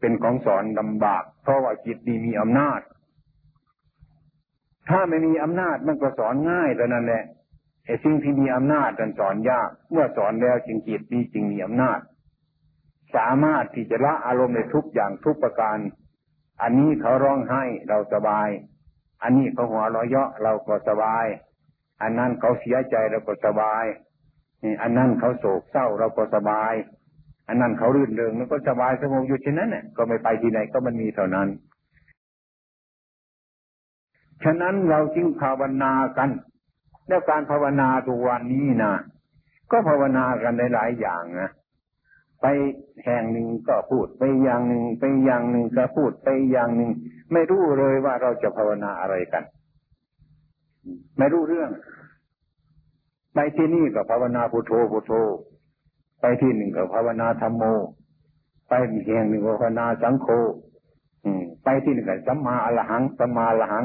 [0.00, 2.80] เป็นของสอนลำบาก เพราะว่าจิตนี่มีอำนาจ
[4.88, 7.24] ถ้าไม่มีอำนาจมันก็สอนง่ายแต่นั้นแหละ
[7.86, 12.00] ไอ้สิ่งที่มีอำนาจมันสอนยาก เมื่อสอนแล้วจึงจิตนี้จึงมีอำนาจ
[13.16, 15.76] สามารถที่จะละอารมณ์ในทุกอย่างทุกประการ
[16.62, 18.48] อันนี้เขาร้องไห้เราสบาย
[19.22, 21.26] อันนี้เขาหัวเราะเยาะเราก็สบาย
[22.02, 23.84] อันนั้นเขาเสียใจเราก็สบาย
[24.82, 26.72] อันนั้นเขาโศกเศร้าเราก็สบาย
[27.48, 31.48] อันนั้นเขารื่นเริงมันก็สบายสงบอยู่เช่นนั้นเนี่ยก็ไม่ไปที่ไหนก็มันมีเท่านั้น
[34.44, 36.30] ฉะนั้นเราจึงภาวนากัน
[37.08, 38.92] แล้วการภาวนาทุกวันนี้นะ
[39.70, 41.50] ก็ภาวนากันหลายอย่างนะ
[42.42, 42.46] ไป
[43.04, 46.90] แห่งหนึ่งก็พูดไปอย่างหนึ่งไปอย่างหนึ่งก็พูดไปอย่างหนึ่ง
[47.32, 49.44] ไม่รู้เลยว่าเราจะภาวนาอะไรกัน
[51.18, 51.70] ไม่รู้เรื่อง
[53.34, 55.12] ไปที่นี่ก็ภาวนาพุทโธพุทโธ
[56.20, 57.62] ไปที่หนึ่งก็ภาวนาธรรมโม
[58.68, 58.72] ไป
[59.06, 60.28] แห่งหนึ่งก็ภาวนาสังโฆ
[61.64, 63.84] ไปที่หนึ่งก็สัมมาอรหังสัมมาอรหัง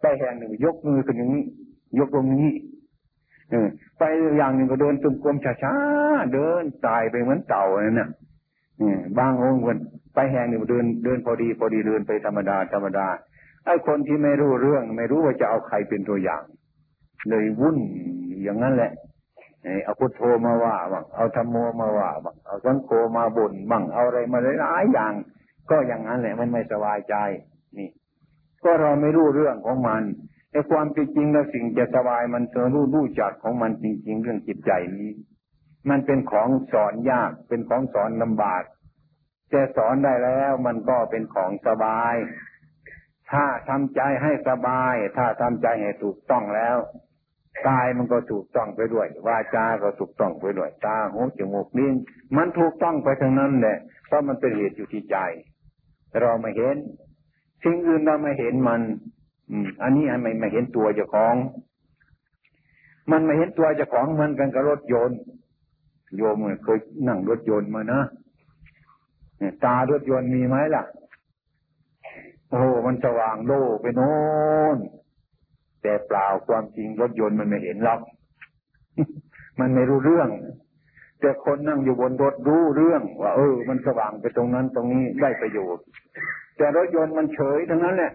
[0.00, 1.44] ไปแห่งหนึ่งยกมือขึ้นอย่างนี้
[1.98, 2.48] ยกตรงนี้
[3.98, 4.02] ไป
[4.36, 8.08] อย่างหนึ่งก็เดินตุมกลมช้าๆเดินตายไปเหมือนเต่าเนี่ยนะ
[9.18, 9.76] บางองค์คน
[10.14, 13.06] ไปแห่งหนึ่งเดินเดินพอดี พอดีเดินไปธรรมดาธรรมดา
[13.66, 16.42] ไอ้คนที่ไม่รู้เรื่อง ไม่รู้ว่าจะเอาใครเป็นตัวอย่าง
[17.28, 17.78] เลยวุ่น
[18.42, 18.92] อย่างนั้นแหละ
[19.84, 25.12] เอาพุทโธมาว่าบ้างเอาธรรมโมมาว่าบ้างเอาสังโฆมาบ่นบ้างเอาอะไรมาหลายอย่าง
[25.70, 27.14] ก็อย่างนั้นแหละมันไม่สบายใจ
[27.78, 27.88] นี่
[28.64, 30.02] ก็เราไม่รู้เรื่องของมัน
[30.52, 35.10] แต่ความเป็นจริงแล้วสิ่งจะสบายมันเธอรู้รู้จักของมันจริง ๆ เรื่องจิตใจนี้
[35.90, 38.62] มันเป็นของสอนยากเป็นของสอนลำบาก
[39.52, 42.14] จะสอนได้แล้วมันก็เป็นของสบาย
[43.32, 46.76] ถ้าทำใจให้สบาย ถ้าทำใจให้ถูกต้องแล้ว
[47.68, 51.94] กายมันก็ถูกต้องไปด้วยวาจาก็ถูกต้องไปด้วยตาหูจมูกลิ้น
[52.36, 55.16] มันถูกต้องไปทั้งนั้นแหละเพราะมันเป็นเหตุอยู่ที่ใจ
[56.20, 56.76] เราไม่เห็น
[57.64, 58.80] สิ่งอื่นเราไม่เห็นมัน
[59.52, 61.34] อืม อันนี้อันไม่ไม่เห็นตัวเจ้าของ
[63.10, 65.18] มันไม่เห็นตัวเจ้าของเหมือนกันกับรถยนต์
[66.16, 66.78] โยมเคย
[67.08, 68.00] นั่งรถยนต์มานะ
[69.64, 70.84] ตารถยนต์มีไหมล่ะ
[72.50, 74.12] โอ้มันสว่างโล่ไปโน่
[74.74, 74.76] น
[75.82, 78.00] แต่เปล่าความจริงรถยนต์มันไม่เห็นหรอก
[79.60, 80.28] มันไม่รู้เรื่อง
[81.20, 85.84] แต่คนนั่งอยู่บนรถรู้เรื่อง ว่า เออ มันสว่างไปตรงนั้นตรงนี้ได้ประโยชน์
[86.56, 88.12] แต่รถยนต์มันเฉยทั้งนั้นแหละ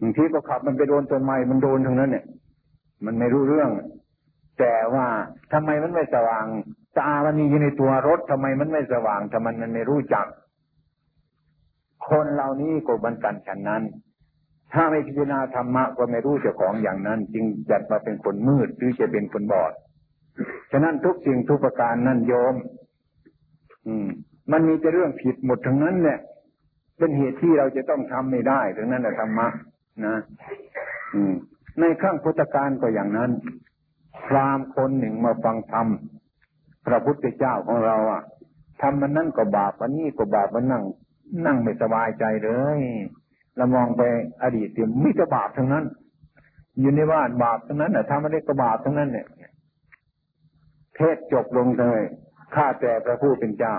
[0.00, 2.24] บางทีก็ขับมันไปโดนต้นไม้มันโดนทั้งนั้นเนี่ย
[3.04, 3.70] มันไม่รู้เรื่อง
[4.58, 5.06] แต่ว่า
[5.52, 6.46] ทำไมมันไม่สว่าง
[6.98, 10.26] ตามันมีอยู่ในตัวรถทำไมมันไม่สว่างทำไมมันไม่รู้จัก
[12.08, 13.82] คนเหล่านี้ก็บันกันฉันนั้น
[14.72, 19.72] ถ้าไม่พิจารณาธรรมะก็ไม่รู้เจ้าของอย่างนั้น จึงจัดมาเป็นคนมืดหรือจะเป็นคนบอด
[20.72, 22.54] ฉะนั้นทุกสิ่งทุกประการนั่นโยม
[23.86, 24.06] อืม
[24.52, 26.18] มันมีแต่เรื่องผิดหมดทั้งนั้นเนี่ย
[26.98, 29.48] เป็นเหตุที่เราจะต้องทำไม่ได้ถึงนั้นแหละธรรมะ
[30.04, 30.16] นะ
[31.14, 31.34] อืม
[31.80, 33.30] ในข้างพุทธการก็อย่างนั้น
[34.26, 35.86] พรามคนหนึ่งมาฟังธรรม
[36.86, 38.22] พระพุทธเจ้าของเราอะ
[38.80, 40.82] ทำมันนั่นก็บาปอันนี้ก็บาปมันนั่ง
[41.46, 42.80] นั่งไม่สบายใจเลย
[43.56, 44.02] เรามองไป
[44.42, 45.84] อดีตเตียมมิจะบาปทั้งนั้น
[46.80, 49.26] อยู่ในบ้านบาปทั้งนั้นแต่ทำอะไรก็บาปทั้งนั้นเนี่ย
[50.96, 52.00] เทศจบลงเลย
[52.54, 53.74] ข้าแต่พระผู้เป็นเจ้า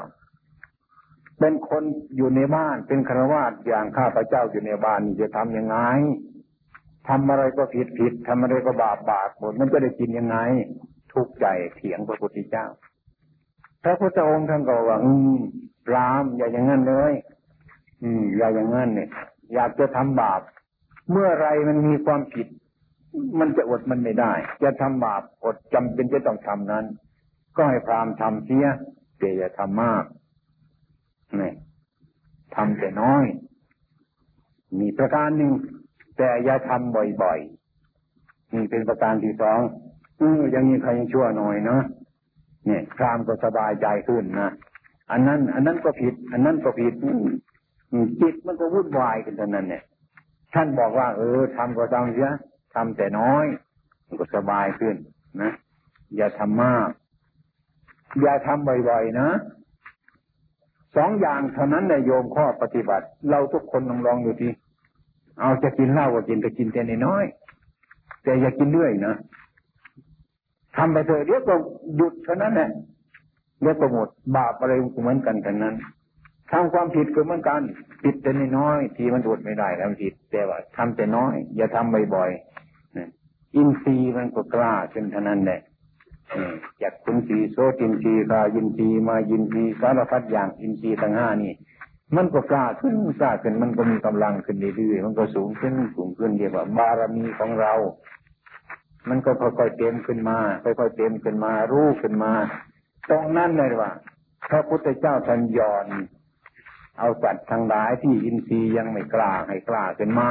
[1.40, 1.84] เป็นคน
[2.16, 5.78] อยู่ในบ้านเป็นครวาสอย่างข้าพระเจ้าอยู่ในบ้านนี่จะทํำยังไง
[7.08, 10.38] ทำอะไรก็ผิดผิดทำอะไรก็บาปบาปหมดมันจะได้กินยังไง
[11.14, 12.66] ทุกใจเถียงพระพุทธเจ้า
[13.84, 15.40] พระพุทธองค์ท่านก็ว่าอืม
[15.94, 17.14] รามอย่าอย่างนั้นเลย
[18.04, 19.10] อืม อย่าอย่างนั้นเนี่ย
[19.54, 20.42] อยากจะทำบาป
[21.12, 22.48] เมื่อไรมันมีความผิด
[23.40, 24.34] มันจะอดมันไม่ได้
[24.64, 26.86] จะทำบาปอดจำเป็นจะต้องทำนั้น
[27.58, 28.66] ก็ให้พรามทำเสีย
[29.20, 30.04] แต่อย่าทำมาก
[31.44, 31.54] นี่
[32.56, 33.26] ทำแต่น้อย
[34.80, 35.52] มีประการหนึ่ง
[36.18, 39.60] แต่อย่าทำบ่อยๆนี่เป็นประการที่สอง
[40.20, 41.84] อือยังมีใครยังชั่วหน่อยเนาะ
[42.66, 44.52] เนี่ยครามก็สบายใจขึ้นนะ
[45.12, 46.94] อันนั้น อันนั้นก็ผิด อันนั้นก็ผิด
[48.22, 49.84] จิตมันก็วุ่นวายกันเท่านั้นเนี่ย
[50.54, 52.30] ท่านบอกว่า เออทำก็ทำเสีย
[52.74, 53.46] ททำแต่น้อย
[54.08, 54.96] มันก็สบายขึ้น
[55.42, 55.52] นะ
[56.16, 56.90] อย่าทำมาก
[58.22, 59.30] อย่าทำบ่อยๆนะ
[60.96, 64.50] สองอย่างเท่านั้นในโยมข้อปฏิบัติ เราทุกคนลองลองดูที
[65.40, 67.26] เอาจะกินเหล้าก็กินแต่กินแต่น้อย
[68.24, 69.16] แต่อย่ากินเรื่อยนะ
[70.78, 71.56] ทำไปเถอะเดี๋ยวก็
[71.96, 72.70] หยุดเท่านั้นแหละ
[73.62, 75.76] เดี๋ยวก็หมดบาปอะไรเหมือนกันกันนั้น
[76.52, 77.62] ทำความผิดก็เหมือนกัน
[78.04, 85.62] ผิดแต่น้อยทีมันอดไม่ได้แล้วผิดแต่ว่าทำแต่น้อย อย่าทำบ่อยๆอินทรีย์มันก็กล้าขึ้นเท่านั้นแหละ
[86.82, 91.54] จากคุณสีโซจินทีกายินทีมายินทีสารพัดอย่างอินทรีทั้งห้านี่
[92.16, 97.74] มันก็กล้าขึ้นกล้าขึ้นมันก็มีกำลังขึ้นเรื่อยๆมันก็สูงขึ้นสูงขึ้นเรียกว่าบารมีของเรา
[99.10, 102.32] มันก็ค่อยๆเต็มขึ้นมาค่อยๆเต็มขึ้นมา รู้ขึ้นมา
[103.10, 103.92] ตรงนั้นเลยว่า
[104.50, 105.88] พระพุทธเจ้าท่านย้อน
[107.00, 110.30] เอาสัตว์ทั้งหลายที่อินทรีย์ยังไม่กล้าให้กล้าขึ้นมา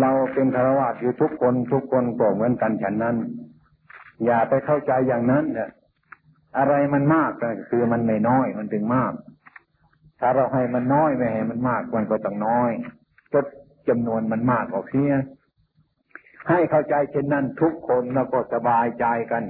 [0.00, 3.16] เราเป็นฆราวาสอยู่ทุกคนทุกคนก็เหมือนกันฉันนั้น
[4.24, 5.70] อย่าไปเข้าใจอย่างนั้นเนี่ย
[6.58, 9.12] อะไรมันมากก็คือมันไม่น้อยมันถึงมาก
[10.20, 12.70] ถ้าเราให้มันน้อยไม่ให้มันมากมันก็ต้องน้อย
[13.34, 13.46] ลด
[13.88, 15.12] จำนวนมันมากออกเสีย
[16.48, 19.42] ให้เข้าใจเช่นนั้นทุกคนแล้วก็สบายใจกัน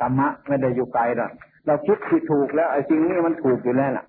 [0.00, 1.30] ธรรมะไม่ได้อยู่ไกลหรอก
[1.66, 4.04] เราคิดที่ถูกแล้วไอ้สิ่งนี้มันถูกอยู่แล้วล่ะ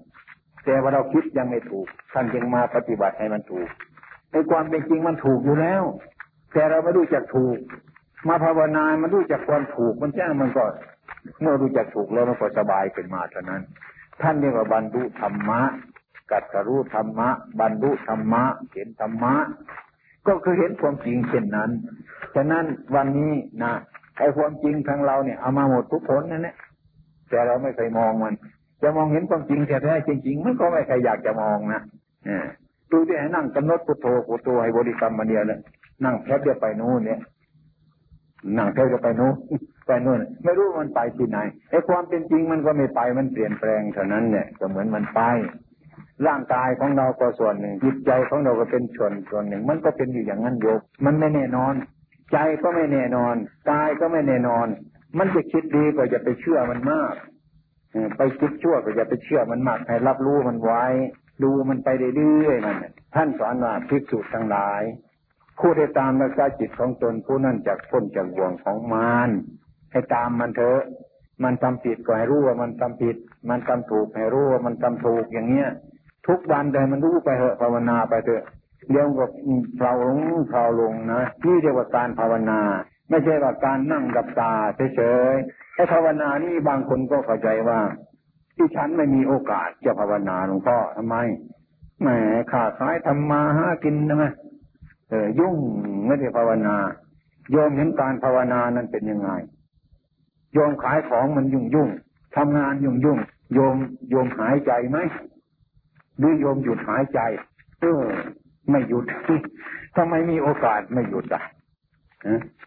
[0.66, 3.70] แต่ว่าเราคิดยังไม่ถูกท่านจึงมาปฏิบัติให้มันถูก
[4.32, 5.84] ในความเป็นจริงมันถูกอยู่แล้ว
[6.54, 7.58] แต่เราไม่รู้จักถูก
[8.28, 10.64] มาภาวนามันรู้จักความถูกมันแจ้งมันก็
[11.42, 13.62] เมื่อรู้จักถูกแล้วมันก็สบายขึ้นมาเท่านั้น
[14.22, 15.62] ท่านเรียกว่าบรรลุธรรมะ
[16.32, 18.44] กัตรู้ธรรมะ บรรลุธรรมะ
[18.74, 19.34] เห็นธรรมะ
[20.28, 21.70] ก็คือเห็นความจริงเช่นนั้น
[22.36, 22.66] ฉะนั้น
[22.96, 23.74] วันนี้นะ
[24.18, 26.56] ไอ้ความจริงทางเราเนี่ยเอามาหมดทุกผลนั่นแหละ
[27.30, 28.34] แต่เราไม่เคยมองมัน
[28.82, 31.82] จะมองเห็นความจริงแท้ๆจริงๆมันก็ไม่ใครอยากจะมองนะ
[32.92, 35.60] ดูที่ให้นั่งกำหนดพุทโธพุทโธให้บริกรรมมาเดียวเลย
[36.06, 37.20] นั่งแป๊บเดียวไปนู้นเนี่ย
[38.58, 39.34] นั่งเดียวไปนู้น
[39.88, 41.38] ไปนู่นไม่รู้มันไปที่ไหน
[41.70, 45.22] ไอ้ความเป็นจริงมันก็ไม่ไปมันเปลี่ยนแปลงเท่านั้นเนี่ยก็เหมือนมันไป
[46.28, 51.74] ร่างกายของเราก็ส่วนหนึ่งจิตใจของเราก็เป็นส่วนส่วนหนึ่ง มันก็เป็นอยู่อย่างนั้นโยกมันไม่แน่นอน
[52.34, 53.36] ใจก็ไม่แน่นอน
[53.72, 54.68] กายก็ไม่แน่นอน
[55.18, 57.16] มันจะคิดดีก็จะไปเชื่อมันมาก
[58.18, 60.86] ไปคิดชั่วก็จะไปเชื่อมันมากให้รับรู้มันไว้
[61.44, 62.76] ดูมันไปเรื่อยๆมัน
[63.16, 64.82] ท่านสอนว่าพิสูจน์ทั้งหลาย
[65.60, 69.30] ผู้ได้ตามรักษาจิตของตนผู้นั้นจากพ้นจากห่วงของมาร
[69.92, 70.82] ให้ตามมันเถอะ
[71.44, 73.16] มันทำผิดก็ให้รู้ว่ามันทำผิด
[73.50, 75.70] มันทำถูกให้รู้ว่ามันทำถูกอย่างเงี้ย
[76.28, 78.44] ทุกวันเลยมันรู้ไปเถอะภาวนาไปเถอะ
[78.90, 79.26] เดี๋ยวก็
[79.78, 82.60] เผาลงเผาลงนะนี่เรียกว่าการภาวนา
[83.10, 84.54] ไม่ใช่ว่าการนั่งกับตา
[84.96, 85.02] เฉ
[85.32, 87.80] ยๆไอ้ภาวนานี่บางคนก็เข้าใจว่า
[88.56, 91.16] ที่ฉันไม่มีโอกาสจะภาวนาหลวงพ่อทำไม
[92.02, 92.08] แหม
[92.52, 94.26] ขาดขายทำมาหากินนะไหม
[95.10, 95.56] เออยุ่ง
[96.06, 96.76] ไม่ได้ภาวนา
[97.52, 99.30] โยมเห็นการภาวนานั้นเป็นยังไง
[100.54, 101.90] โยมขายของมันยุ่งยุ่ง
[102.36, 103.20] ทำงานยุ่งยุ่ง
[103.54, 103.76] โยม
[104.10, 104.98] โยมหายใจไหม
[106.18, 107.20] หรือโยมหยุดหายใจ
[107.82, 108.04] เออ
[108.70, 109.06] ไม่หยุด
[109.98, 111.44] ทำไมมีโอกาสไม่หยุดอะ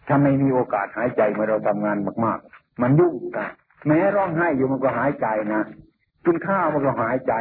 [0.08, 3.48] ถ้าไม่มีโอกาสหายใจเมื่อเราทำงานมาก ๆ มันยุ่งกัน
[3.86, 5.62] แม้ร้องไห้อยู่มันก็หายใจนะ
[6.24, 7.32] กินข้าวมันก็หายใจ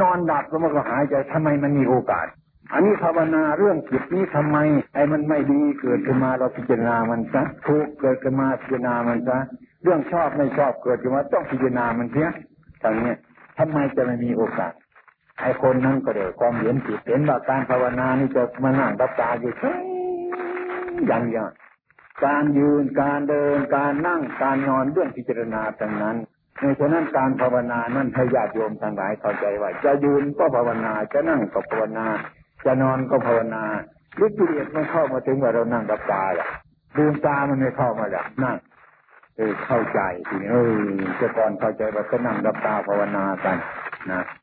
[0.00, 2.26] นอนดับแล้วมันก็หายใจทำไมมันมีโอกาส
[2.72, 4.58] อันนี้ภาวนาเรื่องจิตนี้ทำไม
[4.94, 9.38] ไอ้มันไม่ดีเกิดขึ้นมาเราพิจารณามันซะถูกเกิดขึ้นมาพิจารณามันซะ
[9.82, 12.30] เรื่องชอบไม่ชอบเกิดขึ้นมาต้องพิจารณามันเพี้ย
[12.82, 13.14] ทางนี้
[13.58, 14.72] ทำไมจะไม่มีโอกาส
[15.40, 19.72] ไอ้คนนั้นก็เดี๋ยวความเห็นผิดเห็นว่าการภาวนานี่จะมานั่งรับตาอยู่ใช่
[21.06, 21.46] อย่างเดียว
[22.24, 26.16] การยืนการเดินการนั่งการนอนเรื่องพิจารณาทั้งนั้น
[26.60, 32.06] ในฉะนั้นการภาวนานั้นพยาธิโยมทั้งหลายเข้าใจว่า จะยืนก็ภาวนาจะนั่งก็ภาวนา
[32.66, 33.64] จะนอนก็ภาวนา
[34.24, 36.48] ฤทธิ์เรียดมันเข้ามาถึงว่าเรานั่งกับตาอะ
[36.96, 38.56] ดูตามันไม่เข้ามาแล้วนั่ง
[39.36, 40.80] เออเข้าใจทีนี้เออ
[41.20, 43.56] จะก่อนเข้าใจว่าก็นั่งรับตาภาวนากัน
[44.10, 44.26] นะ